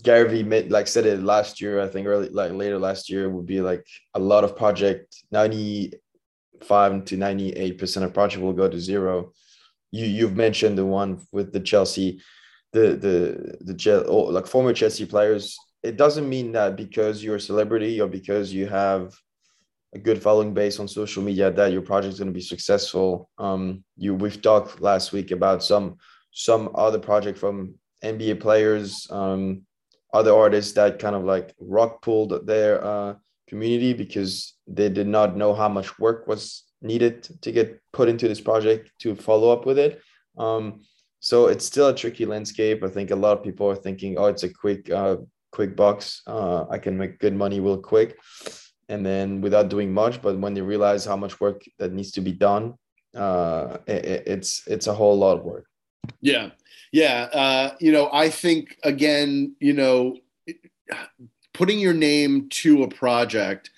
[0.01, 3.28] Gary Vee made, like said it last year, I think early like later last year
[3.28, 8.68] would be like a lot of project 95 to 98 percent of project will go
[8.68, 9.32] to zero.
[9.90, 12.22] You you've mentioned the one with the Chelsea,
[12.72, 15.59] the the the oh, like former Chelsea players.
[15.82, 19.12] It doesn't mean that because you're a celebrity or because you have
[19.95, 23.28] a good following base on social media that your project is going to be successful.
[23.36, 25.97] Um, you we've talked last week about some
[26.30, 29.66] some other project from NBA players um,
[30.12, 33.14] other artists that kind of like rug pulled their uh,
[33.48, 38.28] community because they did not know how much work was needed to get put into
[38.28, 40.00] this project to follow up with it.
[40.38, 40.82] Um,
[41.20, 42.82] so it's still a tricky landscape.
[42.82, 45.16] I think a lot of people are thinking, oh, it's a quick, uh,
[45.52, 46.22] quick box.
[46.26, 48.18] Uh, I can make good money real quick,
[48.88, 50.20] and then without doing much.
[50.20, 52.74] But when they realize how much work that needs to be done,
[53.14, 55.66] uh, it, it's it's a whole lot of work.
[56.20, 56.50] Yeah,
[56.92, 60.18] yeah, uh, you know, I think again, you know,
[61.55, 63.70] putting your name to a project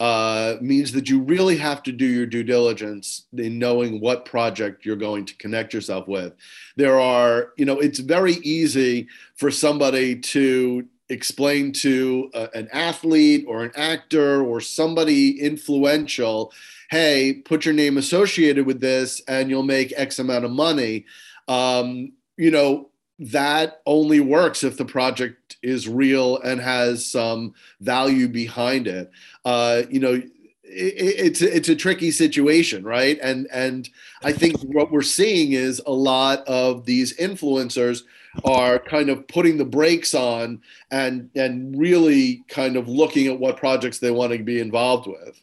[0.00, 4.84] uh, means that you really have to do your due diligence in knowing what project
[4.84, 6.34] you're going to connect yourself with.
[6.76, 13.44] There are, you know, it's very easy for somebody to explain to a, an athlete
[13.48, 16.52] or an actor or somebody influential,
[16.90, 21.06] hey, put your name associated with this and you'll make X amount of money.
[21.48, 28.28] Um, you know, that only works if the project is real and has some value
[28.28, 29.10] behind it.
[29.44, 30.30] Uh, you know, it,
[30.62, 33.18] it's it's a tricky situation, right?
[33.20, 33.88] And and
[34.22, 38.02] I think what we're seeing is a lot of these influencers
[38.44, 43.56] are kind of putting the brakes on and and really kind of looking at what
[43.56, 45.42] projects they want to be involved with.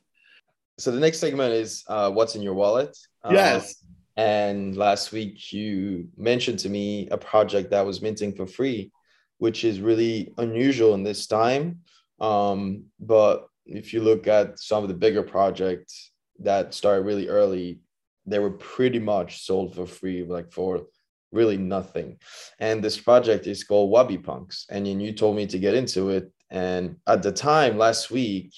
[0.78, 2.98] So the next segment is uh, what's in your wallet.
[3.30, 3.72] Yes.
[3.72, 3.85] Uh,
[4.18, 8.92] and last week, you mentioned to me a project that was minting for free,
[9.40, 11.80] which is really unusual in this time.
[12.22, 17.80] Um, but if you look at some of the bigger projects that started really early,
[18.26, 20.86] they were pretty much sold for free, like for
[21.32, 22.18] really nothing.
[22.60, 24.66] And this project is called Wabi Punks.
[24.70, 26.32] And you told me to get into it.
[26.50, 28.54] And at the time last week,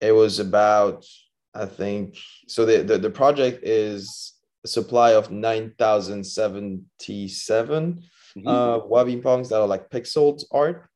[0.00, 1.06] it was about,
[1.54, 2.16] I think,
[2.48, 4.32] so the, the, the project is
[4.66, 8.02] supply of 9,077
[8.36, 8.46] mm-hmm.
[8.46, 10.86] uh, Wabi Punks that are like pixeled art.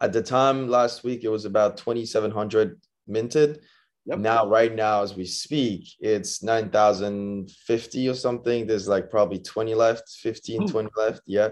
[0.00, 3.60] At the time last week, it was about 2,700 minted.
[4.06, 4.20] Yep.
[4.20, 8.66] Now, right now, as we speak, it's 9,050 or something.
[8.66, 10.66] There's like probably 20 left, 15, oh.
[10.66, 11.20] 20 left.
[11.26, 11.50] Yeah.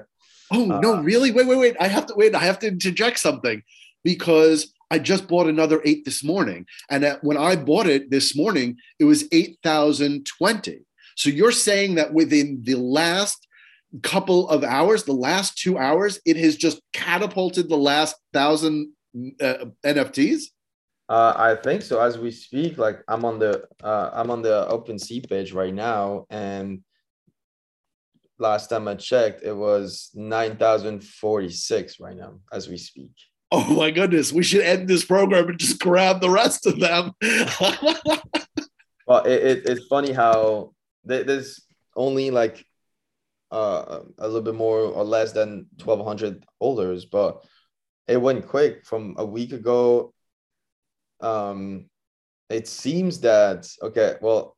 [0.52, 1.32] Oh, uh, no, really?
[1.32, 1.76] Wait, wait, wait.
[1.80, 2.34] I have to wait.
[2.34, 3.62] I have to interject something
[4.04, 6.66] because I just bought another eight this morning.
[6.88, 10.85] And at, when I bought it this morning, it was 8,020.
[11.16, 13.46] So you're saying that within the last
[14.02, 18.92] couple of hours, the last two hours, it has just catapulted the last thousand
[19.40, 20.42] uh, NFTs?
[21.08, 22.00] Uh, I think so.
[22.00, 26.26] As we speak, like I'm on the uh, I'm on the OpenSea page right now,
[26.30, 26.80] and
[28.38, 33.12] last time I checked, it was nine thousand forty six right now as we speak.
[33.52, 37.12] Oh my goodness, we should end this program and just grab the rest of them.
[39.06, 40.72] well, it, it, it's funny how
[41.06, 41.62] there's
[41.94, 42.64] only like
[43.50, 47.44] uh, a little bit more or less than 1200 holders, but
[48.06, 50.12] it went quick from a week ago
[51.20, 51.86] um,
[52.50, 54.56] it seems that okay, well,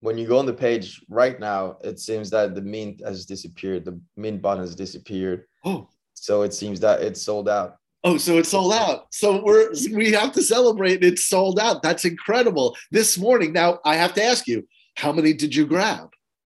[0.00, 3.84] when you go on the page right now, it seems that the mint has disappeared.
[3.84, 5.44] The mint button has disappeared.
[5.64, 7.76] Oh, so it seems that it's sold out.
[8.04, 9.06] Oh, so it's sold out.
[9.10, 11.04] So we're we have to celebrate.
[11.04, 11.82] It's sold out.
[11.82, 12.76] That's incredible.
[12.90, 14.66] This morning, now I have to ask you,
[14.98, 16.10] how many did you grab?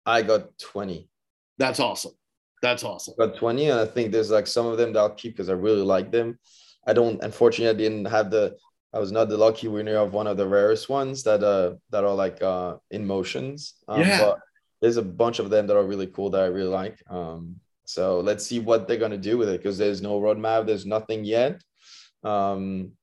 [0.05, 1.09] I got twenty.
[1.57, 2.13] That's awesome.
[2.61, 3.15] That's awesome.
[3.19, 5.49] I got twenty, and I think there's like some of them that I'll keep because
[5.49, 6.39] I really like them.
[6.87, 7.21] I don't.
[7.21, 8.55] Unfortunately, I didn't have the
[8.93, 12.05] I was not the lucky winner of one of the rarest ones that uh that
[12.05, 13.73] are like uh in motions.
[13.89, 14.19] Um, yeah.
[14.21, 14.39] But
[14.81, 16.97] there's a bunch of them that are really cool that I really like.
[17.09, 20.85] Um, so let's see what they're gonna do with it because there's no roadmap, there's
[20.85, 21.61] nothing yet.
[22.23, 22.93] Um,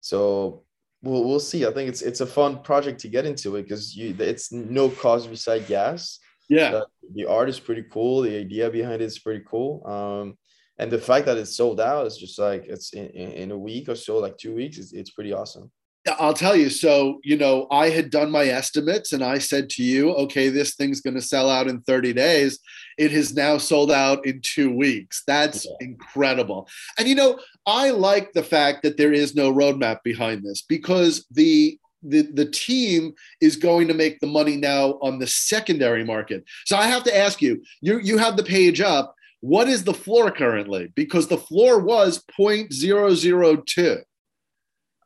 [0.00, 0.64] so
[1.06, 1.66] we'll we'll see.
[1.66, 4.88] I think it's it's a fun project to get into it because you it's no
[4.88, 6.18] cost beside gas.
[6.48, 6.70] Yeah.
[6.70, 8.22] The, the art is pretty cool.
[8.22, 9.84] The idea behind it is pretty cool.
[9.86, 10.36] Um,
[10.78, 13.88] and the fact that it's sold out is just like it's in, in a week
[13.88, 15.70] or so like two weeks it's, it's pretty awesome
[16.18, 16.70] I'll tell you.
[16.70, 20.74] So, you know, I had done my estimates and I said to you, okay, this
[20.74, 22.58] thing's going to sell out in 30 days.
[22.98, 25.22] It has now sold out in two weeks.
[25.26, 26.68] That's incredible.
[26.98, 31.26] And, you know, I like the fact that there is no roadmap behind this because
[31.30, 36.44] the the, the team is going to make the money now on the secondary market.
[36.64, 39.14] So I have to ask you, you you have the page up.
[39.40, 40.92] What is the floor currently?
[40.94, 44.02] Because the floor was 0.002.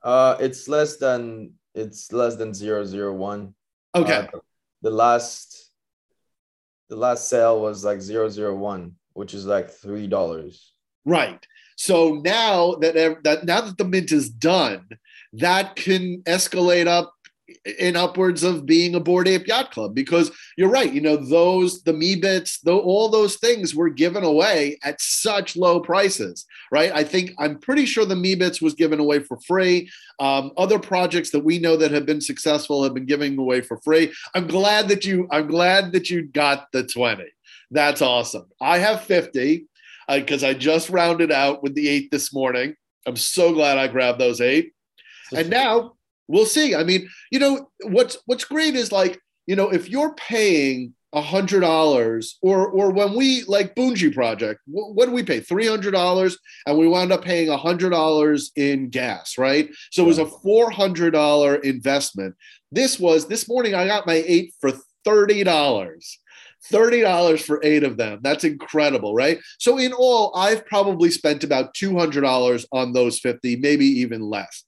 [0.02, 3.54] Uh, it's less than it's less than zero zero one.
[3.94, 4.28] Okay.
[4.32, 4.38] Uh,
[4.82, 5.70] the last
[6.88, 10.72] the last sale was like zero zero one, which is like three dollars.
[11.04, 11.44] Right.
[11.76, 12.94] So now that
[13.24, 14.88] that now that the mint is done,
[15.34, 17.14] that can escalate up
[17.78, 20.92] in upwards of being a Bored Ape Yacht Club because you're right.
[20.92, 25.80] You know, those, the Meebits, though, all those things were given away at such low
[25.80, 26.92] prices, right?
[26.92, 29.90] I think I'm pretty sure the Meebits was given away for free.
[30.18, 33.78] Um, other projects that we know that have been successful have been giving away for
[33.78, 34.12] free.
[34.34, 37.24] I'm glad that you, I'm glad that you got the 20.
[37.70, 38.46] That's awesome.
[38.60, 39.66] I have 50
[40.08, 42.74] because uh, I just rounded out with the eight this morning.
[43.06, 44.72] I'm so glad I grabbed those eight.
[45.34, 45.94] And now
[46.30, 46.74] we'll see.
[46.74, 51.20] I mean, you know, what's what's great is like, you know, if you're paying a
[51.20, 55.40] hundred dollars or or when we like Boonji project, what, what do we pay?
[55.40, 59.68] Three hundred dollars, and we wound up paying a hundred dollars in gas, right?
[59.90, 62.36] So it was a four hundred dollar investment.
[62.70, 63.74] This was this morning.
[63.74, 64.72] I got my eight for
[65.04, 66.18] thirty dollars.
[66.70, 68.18] $30 for eight of them.
[68.20, 69.38] That's incredible, right?
[69.58, 74.64] So, in all, I've probably spent about $200 on those 50, maybe even less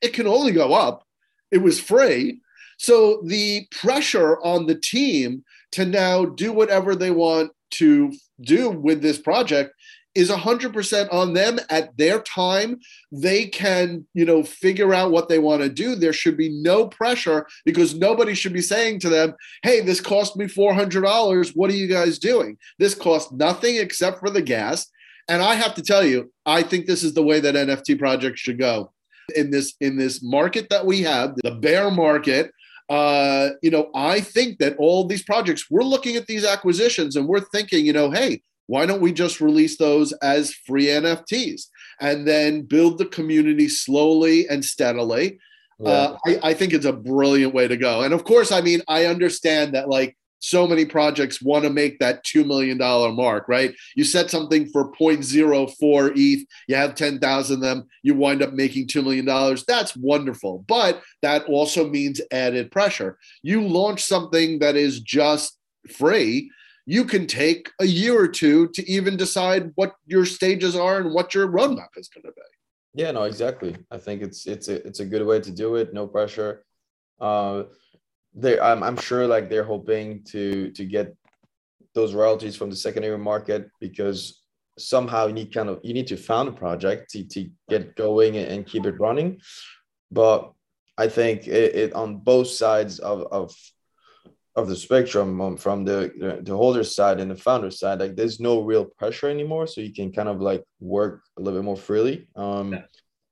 [0.00, 1.04] it can only go up.
[1.50, 2.40] It was free.
[2.78, 9.02] So the pressure on the team to now do whatever they want to do with
[9.02, 9.72] this project
[10.14, 11.58] is 100% on them.
[11.70, 12.80] At their time
[13.12, 15.94] they can you know figure out what they want to do.
[15.94, 20.36] There should be no pressure because nobody should be saying to them hey this cost
[20.36, 22.56] me $400 what are you guys doing?
[22.78, 24.86] This cost nothing except for the gas.
[25.30, 28.40] And i have to tell you i think this is the way that nft projects
[28.40, 28.90] should go
[29.36, 32.50] in this in this market that we have, the bear market.
[32.88, 37.28] Uh, you know, I think that all these projects, we're looking at these acquisitions and
[37.28, 41.64] we're thinking, you know, hey, why don't we just release those as free NFTs
[42.00, 45.38] and then build the community slowly and steadily?
[45.80, 45.90] Yeah.
[45.90, 48.02] Uh, I, I think it's a brilliant way to go.
[48.02, 51.98] And of course, I mean, I understand that like so many projects want to make
[51.98, 53.74] that $2 million mark, right?
[53.96, 58.86] You set something for 0.04 ETH, you have 10,000 of them, you wind up making
[58.86, 59.26] $2 million.
[59.66, 60.64] That's wonderful.
[60.66, 63.18] But that also means added pressure.
[63.42, 65.58] You launch something that is just
[65.90, 66.50] free,
[66.86, 71.12] you can take a year or two to even decide what your stages are and
[71.12, 72.42] what your roadmap is going to be.
[73.02, 73.76] Yeah, no, exactly.
[73.90, 75.92] I think it's it's a it's a good way to do it.
[75.92, 76.64] No pressure.
[77.20, 77.64] Uh,
[78.34, 81.14] they I'm, I'm sure like they're hoping to to get
[81.94, 84.42] those royalties from the secondary market because
[84.78, 88.36] somehow you need kind of you need to found a project to, to get going
[88.36, 89.40] and keep it running.
[90.10, 90.52] But
[90.96, 93.54] i think it, it on both sides of, of
[94.56, 98.40] of the spectrum um, from the the holder side and the founder side like there's
[98.40, 99.66] no real pressure anymore.
[99.66, 102.28] So you can kind of like work a little bit more freely.
[102.34, 102.82] Um yeah.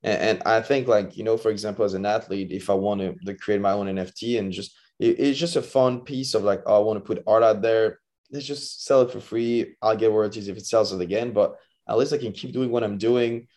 [0.03, 3.01] and, and i think like you know for example as an athlete if i want
[3.01, 6.43] to, to create my own nft and just it, it's just a fun piece of
[6.43, 7.99] like, oh, I want to put art out there.
[8.31, 9.75] Let's just sell it for free.
[9.81, 11.31] I'll get royalties if it sells it again.
[11.31, 11.55] But
[11.87, 13.47] at least I can keep doing what I'm doing.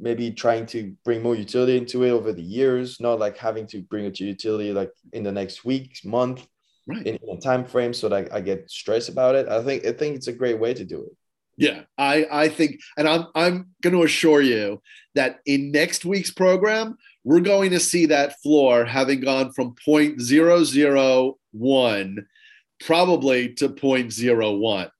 [0.00, 3.82] Maybe trying to bring more utility into it over the years, not like having to
[3.82, 6.44] bring it to utility like in the next week, month,
[6.88, 7.06] right.
[7.06, 9.48] in, in a time frame, so that I get stressed about it.
[9.48, 11.16] I think I think it's a great way to do it.
[11.60, 14.80] Yeah, I I think, and I'm I'm going to assure you
[15.14, 22.16] that in next week's program we're going to see that floor having gone from 0.001
[22.80, 24.90] probably to 0.01.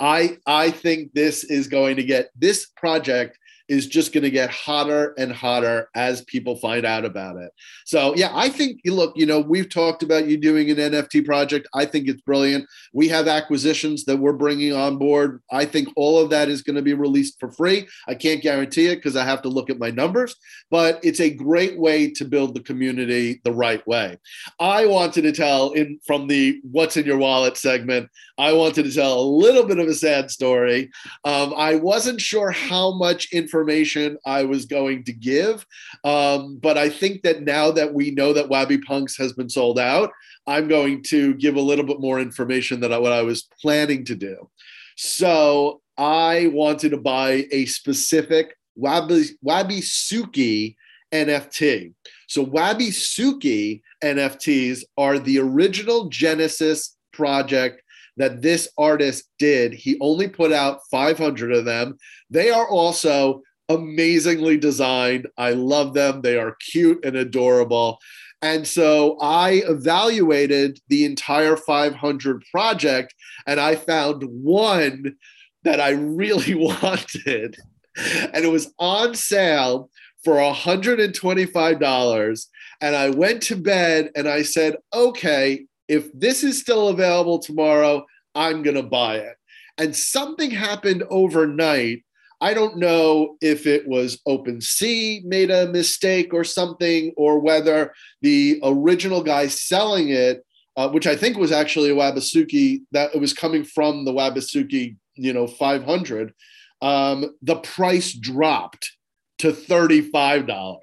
[0.00, 3.38] I I think this is going to get this project
[3.68, 7.50] is just going to get hotter and hotter as people find out about it.
[7.84, 11.68] So, yeah, I think, look, you know, we've talked about you doing an NFT project.
[11.74, 12.66] I think it's brilliant.
[12.92, 15.42] We have acquisitions that we're bringing on board.
[15.50, 17.86] I think all of that is going to be released for free.
[18.06, 20.34] I can't guarantee it because I have to look at my numbers,
[20.70, 24.18] but it's a great way to build the community the right way.
[24.58, 28.08] I wanted to tell in from the what's in your wallet segment,
[28.38, 30.90] I wanted to tell a little bit of a sad story.
[31.24, 35.66] Um, I wasn't sure how much information information I was going to give.
[36.04, 39.78] Um, but I think that now that we know that Wabi Punks has been sold
[39.78, 40.10] out,
[40.46, 44.14] I'm going to give a little bit more information than what I was planning to
[44.14, 44.48] do.
[44.96, 50.76] So I wanted to buy a specific Wabi, Wabi Suki
[51.12, 51.94] NFT.
[52.28, 57.82] So Wabi Suki NFTs are the original Genesis project
[58.18, 59.72] that this artist did.
[59.72, 61.96] He only put out 500 of them.
[62.30, 65.28] They are also amazingly designed.
[65.36, 66.22] I love them.
[66.22, 67.98] They are cute and adorable.
[68.40, 73.14] And so I evaluated the entire 500 project
[73.46, 75.16] and I found one
[75.64, 77.56] that I really wanted.
[77.96, 79.90] And it was on sale
[80.24, 82.46] for $125.
[82.80, 88.06] And I went to bed and I said, okay, if this is still available tomorrow,
[88.34, 89.34] I'm going to buy it.
[89.78, 92.04] And something happened overnight
[92.40, 98.60] I don't know if it was OpenSea made a mistake or something, or whether the
[98.62, 100.44] original guy selling it,
[100.76, 104.96] uh, which I think was actually a Wabasuki, that it was coming from the Wabasuki,
[105.14, 106.32] you know, 500,
[106.80, 108.92] um, the price dropped
[109.38, 110.78] to $35.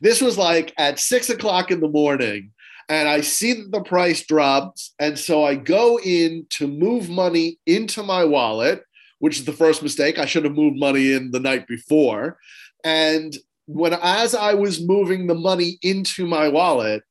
[0.00, 2.52] This was like at six o'clock in the morning
[2.88, 4.94] and I see that the price drops.
[4.98, 8.82] And so I go in to move money into my wallet
[9.18, 10.18] which is the first mistake.
[10.18, 12.38] I should have moved money in the night before.
[12.84, 17.02] And when as I was moving the money into my wallet,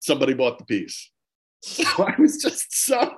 [0.00, 1.10] somebody bought the piece.
[1.62, 3.16] So I was just so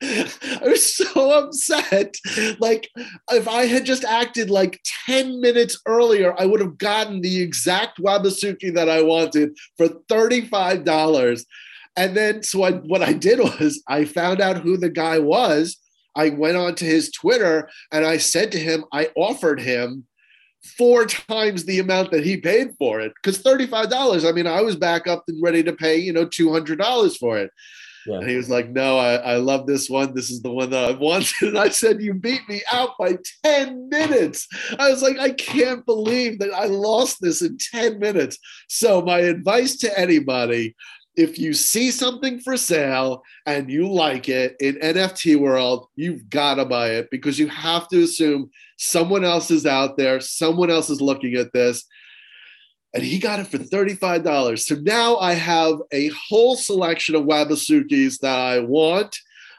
[0.00, 2.14] I was so upset.
[2.60, 2.88] Like,
[3.30, 7.98] if I had just acted like 10 minutes earlier, I would have gotten the exact
[7.98, 11.44] Wabasuki that I wanted for $35.
[11.96, 15.76] And then, so I, what I did was I found out who the guy was
[16.18, 20.04] I went on to his Twitter and I said to him, I offered him
[20.76, 23.12] four times the amount that he paid for it.
[23.14, 27.16] Because $35 i mean i was back up and ready to pay you know $200
[27.18, 27.50] for it.
[28.06, 28.18] Yeah.
[28.18, 30.14] and he was like no I, I love this one.
[30.14, 33.18] This is the one that i wanted and i said you beat me out by
[33.44, 34.48] 10 minutes.
[34.78, 38.38] I was like i can't believe that i lost this in 10 minutes.
[38.68, 40.74] So my advice to anybody
[41.18, 46.54] if you see something for sale and you like it in NFT world, you've got
[46.54, 50.88] to buy it because you have to assume someone else is out there, someone else
[50.88, 51.84] is looking at this.
[52.94, 54.60] And he got it for $35.
[54.60, 59.18] So now I have a whole selection of Wabasukis that I want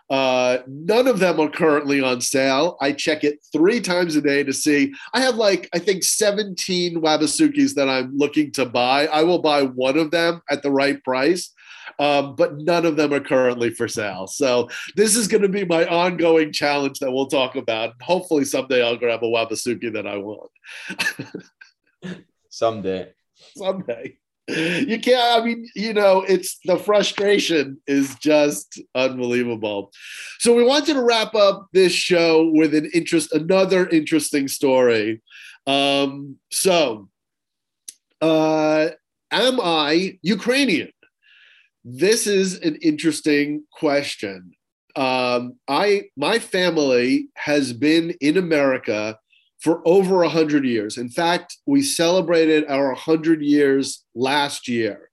[0.10, 2.78] uh, none of them are currently on sale.
[2.82, 4.94] I check it three times a day to see.
[5.14, 9.08] I have like, I think 17 Wabasukis that I'm looking to buy.
[9.08, 11.54] I will buy one of them at the right price.
[12.00, 14.28] um, but none of them are currently for sale.
[14.28, 17.94] So this is going to be my ongoing challenge that we'll talk about.
[18.02, 20.52] Hopefully, someday I'll grab a Wabasuki that I want.
[22.50, 23.12] Someday.
[23.56, 24.18] Someday.
[24.50, 29.92] You can't, I mean, you know, it's the frustration is just unbelievable.
[30.40, 35.22] So we wanted to wrap up this show with an interest, another interesting story.
[35.68, 37.10] Um, so
[38.22, 38.90] uh,
[39.32, 40.92] am I Ukrainian?
[41.84, 44.52] This is an interesting question.
[44.96, 49.18] Um, I my family has been in America
[49.60, 50.98] for over a hundred years.
[50.98, 55.10] In fact, we celebrated our hundred years last year,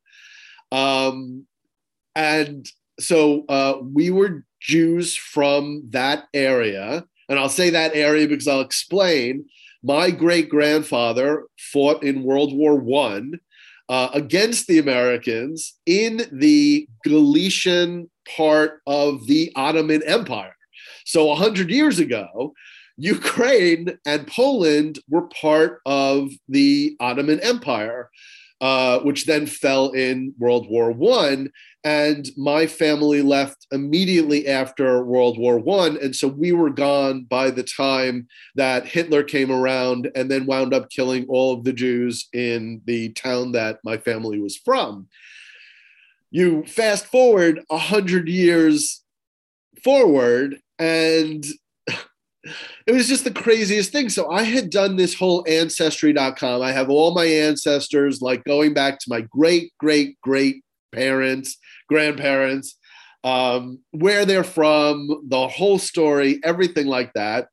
[0.73, 1.47] um,
[2.15, 2.67] and
[2.99, 7.05] so uh, we were Jews from that area.
[7.29, 9.47] And I'll say that area because I'll explain.
[9.83, 13.39] My great grandfather fought in World War One
[13.89, 20.57] uh, against the Americans in the Galician part of the Ottoman Empire.
[21.05, 22.53] So, 100 years ago,
[22.97, 28.11] Ukraine and Poland were part of the Ottoman Empire,
[28.61, 31.51] uh, which then fell in World War One.
[31.85, 37.51] And my family left immediately after World War One, and so we were gone by
[37.51, 38.27] the time
[38.57, 43.11] that Hitler came around, and then wound up killing all of the Jews in the
[43.11, 45.07] town that my family was from.
[46.33, 49.05] You fast forward a hundred years
[49.85, 51.45] forward, and
[52.87, 54.09] it was just the craziest thing.
[54.09, 56.63] So I had done this whole ancestry.com.
[56.63, 61.57] I have all my ancestors, like going back to my great, great, great parents,
[61.89, 62.77] grandparents,
[63.25, 67.49] um, where they're from, the whole story, everything like that.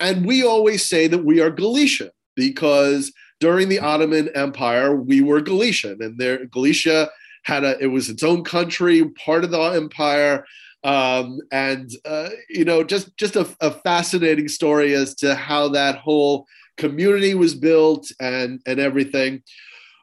[0.00, 5.40] And we always say that we are Galician because during the Ottoman Empire, we were
[5.40, 7.10] Galician, and there Galicia
[7.44, 10.44] had a it was its own country, part of the empire
[10.88, 15.96] um, and uh, you know just just a, a, fascinating story as to how that
[15.96, 19.42] whole community was built and and everything.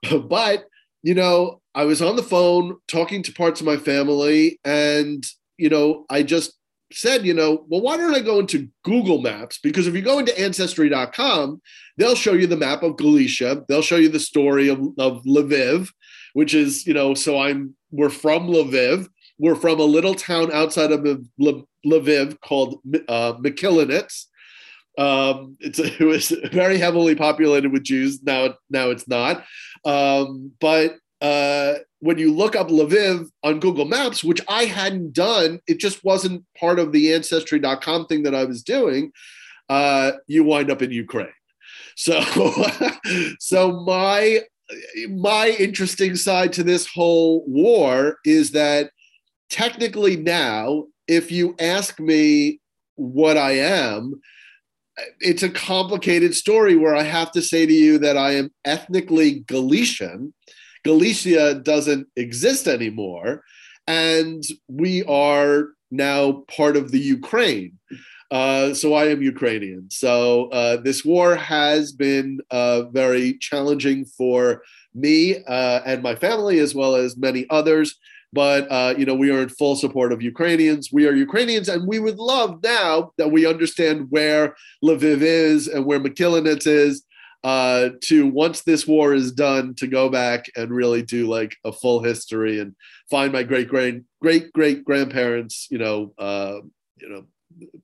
[0.29, 0.65] But
[1.05, 5.23] you know i was on the phone talking to parts of my family and
[5.57, 6.53] you know i just
[6.91, 9.59] said you know well why don't i go into google maps?
[9.61, 11.61] Because if you go into ancestry.com
[11.97, 13.63] they'll show you the map of galicia.
[13.69, 15.89] They'll show you the story of, of lviv
[16.33, 19.07] which is you know so i'm we're from lviv
[19.38, 21.01] we're from a little town outside of
[21.86, 24.25] Lviv called uh, Mikhelinets.
[24.97, 28.23] Um, it was very heavily populated with Jews.
[28.23, 29.43] Now, now it's not.
[29.83, 35.59] Um, but uh, when you look up Lviv on Google Maps, which I hadn't done,
[35.67, 39.11] it just wasn't part of the Ancestry.com thing that I was doing.
[39.69, 41.29] Uh, you wind up in Ukraine.
[41.97, 42.21] So,
[43.39, 44.41] so my
[45.09, 48.91] my interesting side to this whole war is that
[49.50, 52.60] technically now, if you ask me
[52.96, 54.22] what I am,
[55.20, 59.41] it's a complicated story where I have to say to you that I am ethnically
[59.41, 60.34] Galician.
[60.84, 63.43] Galicia doesn't exist anymore.
[63.88, 67.78] And we are now part of the Ukraine.
[68.32, 69.89] Uh, so I am Ukrainian.
[69.91, 76.60] So uh, this war has been uh, very challenging for me uh, and my family,
[76.60, 77.96] as well as many others.
[78.36, 80.91] But uh, you know, we are in full support of Ukrainians.
[80.91, 85.86] We are Ukrainians, and we would love now that we understand where Lviv is and
[85.86, 87.03] where Mikhelinets is.
[87.45, 91.71] Uh, to once this war is done, to go back and really do like a
[91.71, 92.75] full history and
[93.09, 96.57] find my great great great great grandparents, you know, uh,
[96.99, 97.23] you know,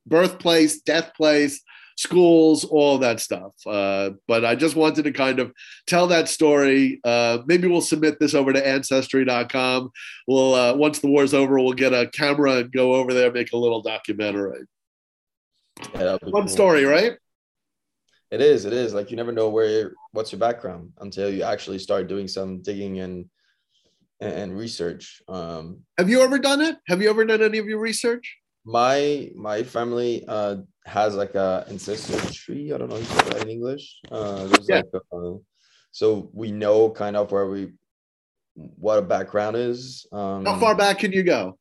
[0.05, 1.61] birthplace, death place,
[1.97, 3.53] schools, all that stuff.
[3.65, 5.51] Uh, but I just wanted to kind of
[5.87, 6.99] tell that story.
[7.03, 9.91] Uh, maybe we'll submit this over to ancestry.com.
[10.27, 13.53] We'll uh, once the war's over, we'll get a camera and go over there, make
[13.53, 14.63] a little documentary.
[15.95, 16.47] Yeah, One cool.
[16.47, 17.13] story, right?
[18.29, 18.65] It is.
[18.65, 18.93] It is.
[18.93, 22.99] Like you never know where what's your background until you actually start doing some digging
[22.99, 23.25] and
[24.21, 25.21] and research.
[25.27, 26.77] Um, Have you ever done it?
[26.87, 28.37] Have you ever done any of your research?
[28.63, 32.73] my my family uh has like a ancestral tree.
[32.73, 33.99] I don't know if you say that in English.
[34.09, 34.81] Uh, yeah.
[34.93, 35.37] like a,
[35.91, 37.73] so we know kind of where we
[38.55, 40.05] what a background is.
[40.11, 41.57] Um, How far back can you go?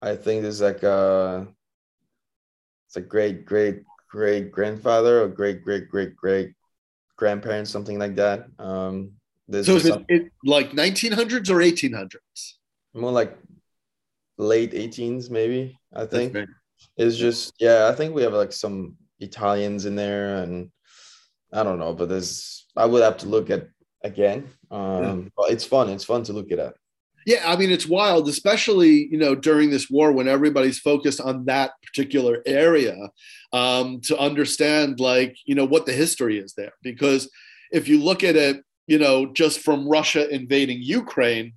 [0.00, 1.46] I think there's like a
[2.86, 6.52] it's a great great great grandfather or great great great great
[7.16, 8.46] grandparents, something like that.
[8.58, 9.12] Um,
[9.50, 12.54] so is it, it like 1900s or 1800s?
[12.94, 13.36] More like
[14.38, 15.78] late 18s, maybe.
[15.94, 16.36] I think
[16.96, 17.88] it's just yeah.
[17.88, 20.70] I think we have like some Italians in there, and
[21.52, 23.68] I don't know, but there's I would have to look at
[24.02, 24.50] again.
[24.70, 25.28] Um, yeah.
[25.36, 25.90] But it's fun.
[25.90, 26.74] It's fun to look it at.
[27.24, 31.44] Yeah, I mean it's wild, especially you know during this war when everybody's focused on
[31.44, 32.96] that particular area,
[33.52, 36.72] um, to understand like you know what the history is there.
[36.82, 37.30] Because
[37.70, 41.54] if you look at it, you know, just from Russia invading Ukraine,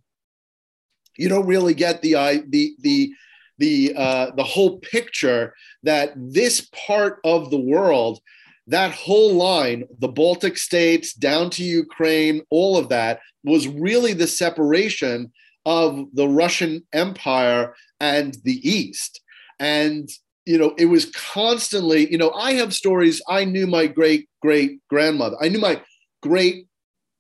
[1.18, 2.13] you don't really get the
[2.49, 3.13] the the
[3.57, 5.53] the uh, the whole picture
[5.84, 8.20] that this part of the world,
[8.68, 14.28] that whole line, the Baltic states down to Ukraine, all of that was really the
[14.28, 15.32] separation
[15.66, 19.22] of the Russian Empire and the East.
[19.59, 20.09] And
[20.45, 23.22] you know, it was constantly, you know, I have stories.
[23.28, 25.38] I knew my great great grandmother.
[25.41, 25.82] I knew my
[26.22, 26.68] great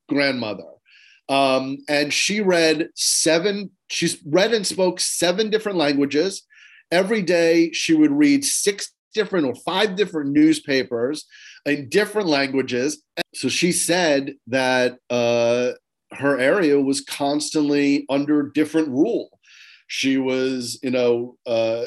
[0.09, 0.74] grandmother.
[1.27, 6.43] Um, and she read seven, she's read and spoke seven different languages.
[6.91, 11.25] Every day she would read six different or five different newspapers
[11.65, 13.01] in different languages.
[13.33, 15.71] So she said that uh,
[16.11, 19.29] her area was constantly under different rule.
[19.87, 21.83] She was, you know, uh,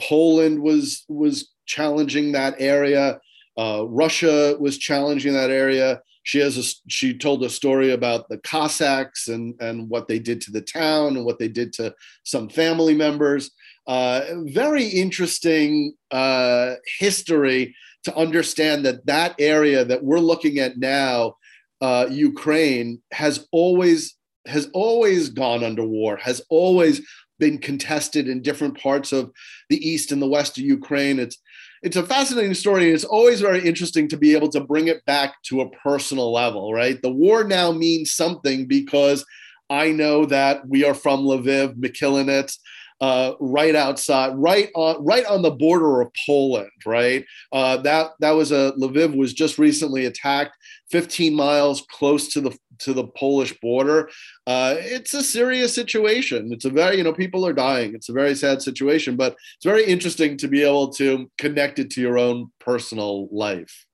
[0.00, 3.20] Poland was was challenging that area.
[3.58, 6.00] Uh, Russia was challenging that area
[6.30, 10.40] she has a she told a story about the Cossacks and and what they did
[10.42, 13.50] to the town and what they did to some family members.
[13.88, 17.74] Uh, very interesting uh, history
[18.04, 21.34] to understand that that area that we're looking at now,
[21.80, 24.14] uh, Ukraine, has always
[24.46, 27.00] has always gone under war, has always
[27.40, 29.32] been contested in different parts of
[29.68, 31.18] the east and the west of Ukraine.
[31.18, 31.38] It's
[31.82, 35.04] it's a fascinating story and it's always very interesting to be able to bring it
[35.06, 39.24] back to a personal level right the war now means something because
[39.70, 42.58] i know that we are from lviv Mykhilinets,
[43.00, 46.70] uh, right outside, right on, right on the border of Poland.
[46.84, 50.56] Right, uh, that that was a Lviv was just recently attacked,
[50.90, 54.08] 15 miles close to the to the Polish border.
[54.46, 56.52] Uh, it's a serious situation.
[56.52, 57.94] It's a very you know people are dying.
[57.94, 61.90] It's a very sad situation, but it's very interesting to be able to connect it
[61.92, 63.86] to your own personal life.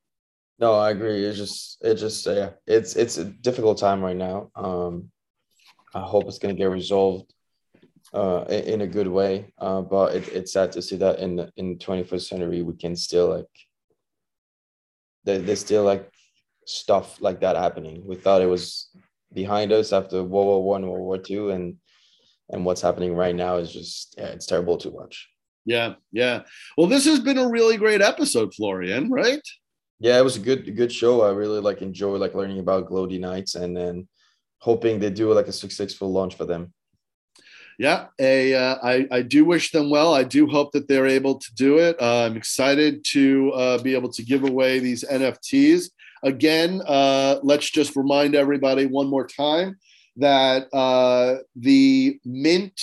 [0.58, 1.24] No, I agree.
[1.24, 4.50] It's just it just yeah, it's it's a difficult time right now.
[4.54, 5.10] Um,
[5.94, 7.32] I hope it's going to get resolved
[8.14, 9.52] uh, in a good way.
[9.58, 12.96] Uh, but it, it's sad to see that in the, in 21st century we can
[12.96, 13.46] still like
[15.24, 16.10] there, there's still like
[16.66, 18.02] stuff like that happening.
[18.06, 18.90] We thought it was
[19.32, 21.76] behind us after World War One, World War Two, and
[22.50, 25.28] and what's happening right now is just yeah, it's terrible to watch.
[25.64, 26.42] Yeah, yeah.
[26.76, 29.10] Well, this has been a really great episode, Florian.
[29.10, 29.42] Right?
[29.98, 31.22] Yeah, it was a good good show.
[31.22, 34.08] I really like enjoy like learning about Glody Knights and then
[34.58, 36.72] hoping they do like a successful launch for them
[37.78, 40.14] yeah, a, uh, I, I do wish them well.
[40.14, 42.00] I do hope that they're able to do it.
[42.00, 45.90] Uh, I'm excited to uh, be able to give away these NFTs.
[46.26, 49.78] Again, uh, let's just remind everybody one more time
[50.16, 52.80] that uh, the mint,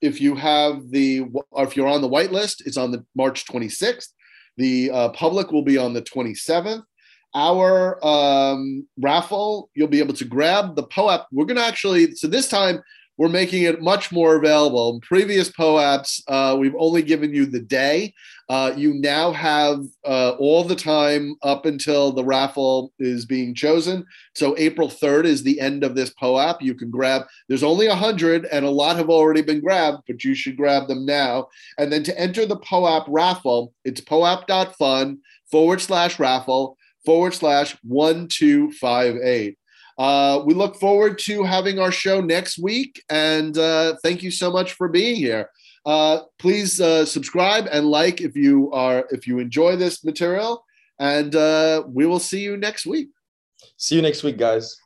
[0.00, 1.26] if you have the,
[1.58, 4.08] if you're on the whitelist, it's on the March 26th.
[4.56, 6.82] The uh, public will be on the 27th
[7.34, 11.26] our um, raffle, you'll be able to grab the POAP.
[11.30, 12.82] We're going to actually, so this time
[13.18, 14.94] we're making it much more available.
[14.94, 18.14] In previous POAPs, uh, we've only given you the day.
[18.48, 24.06] Uh, you now have uh, all the time up until the raffle is being chosen.
[24.34, 26.62] So April 3rd is the end of this POAP.
[26.62, 30.34] You can grab, there's only 100 and a lot have already been grabbed, but you
[30.34, 31.48] should grab them now.
[31.76, 35.18] And then to enter the POAP raffle, it's poap.fun
[35.50, 39.58] forward slash raffle forward slash 1258.
[39.98, 43.02] Uh, we look forward to having our show next week.
[43.10, 45.50] And uh, thank you so much for being here.
[45.84, 50.64] Uh, please uh, subscribe and like if you are if you enjoy this material.
[51.00, 53.08] And uh, we will see you next week.
[53.76, 54.76] See you next week, guys.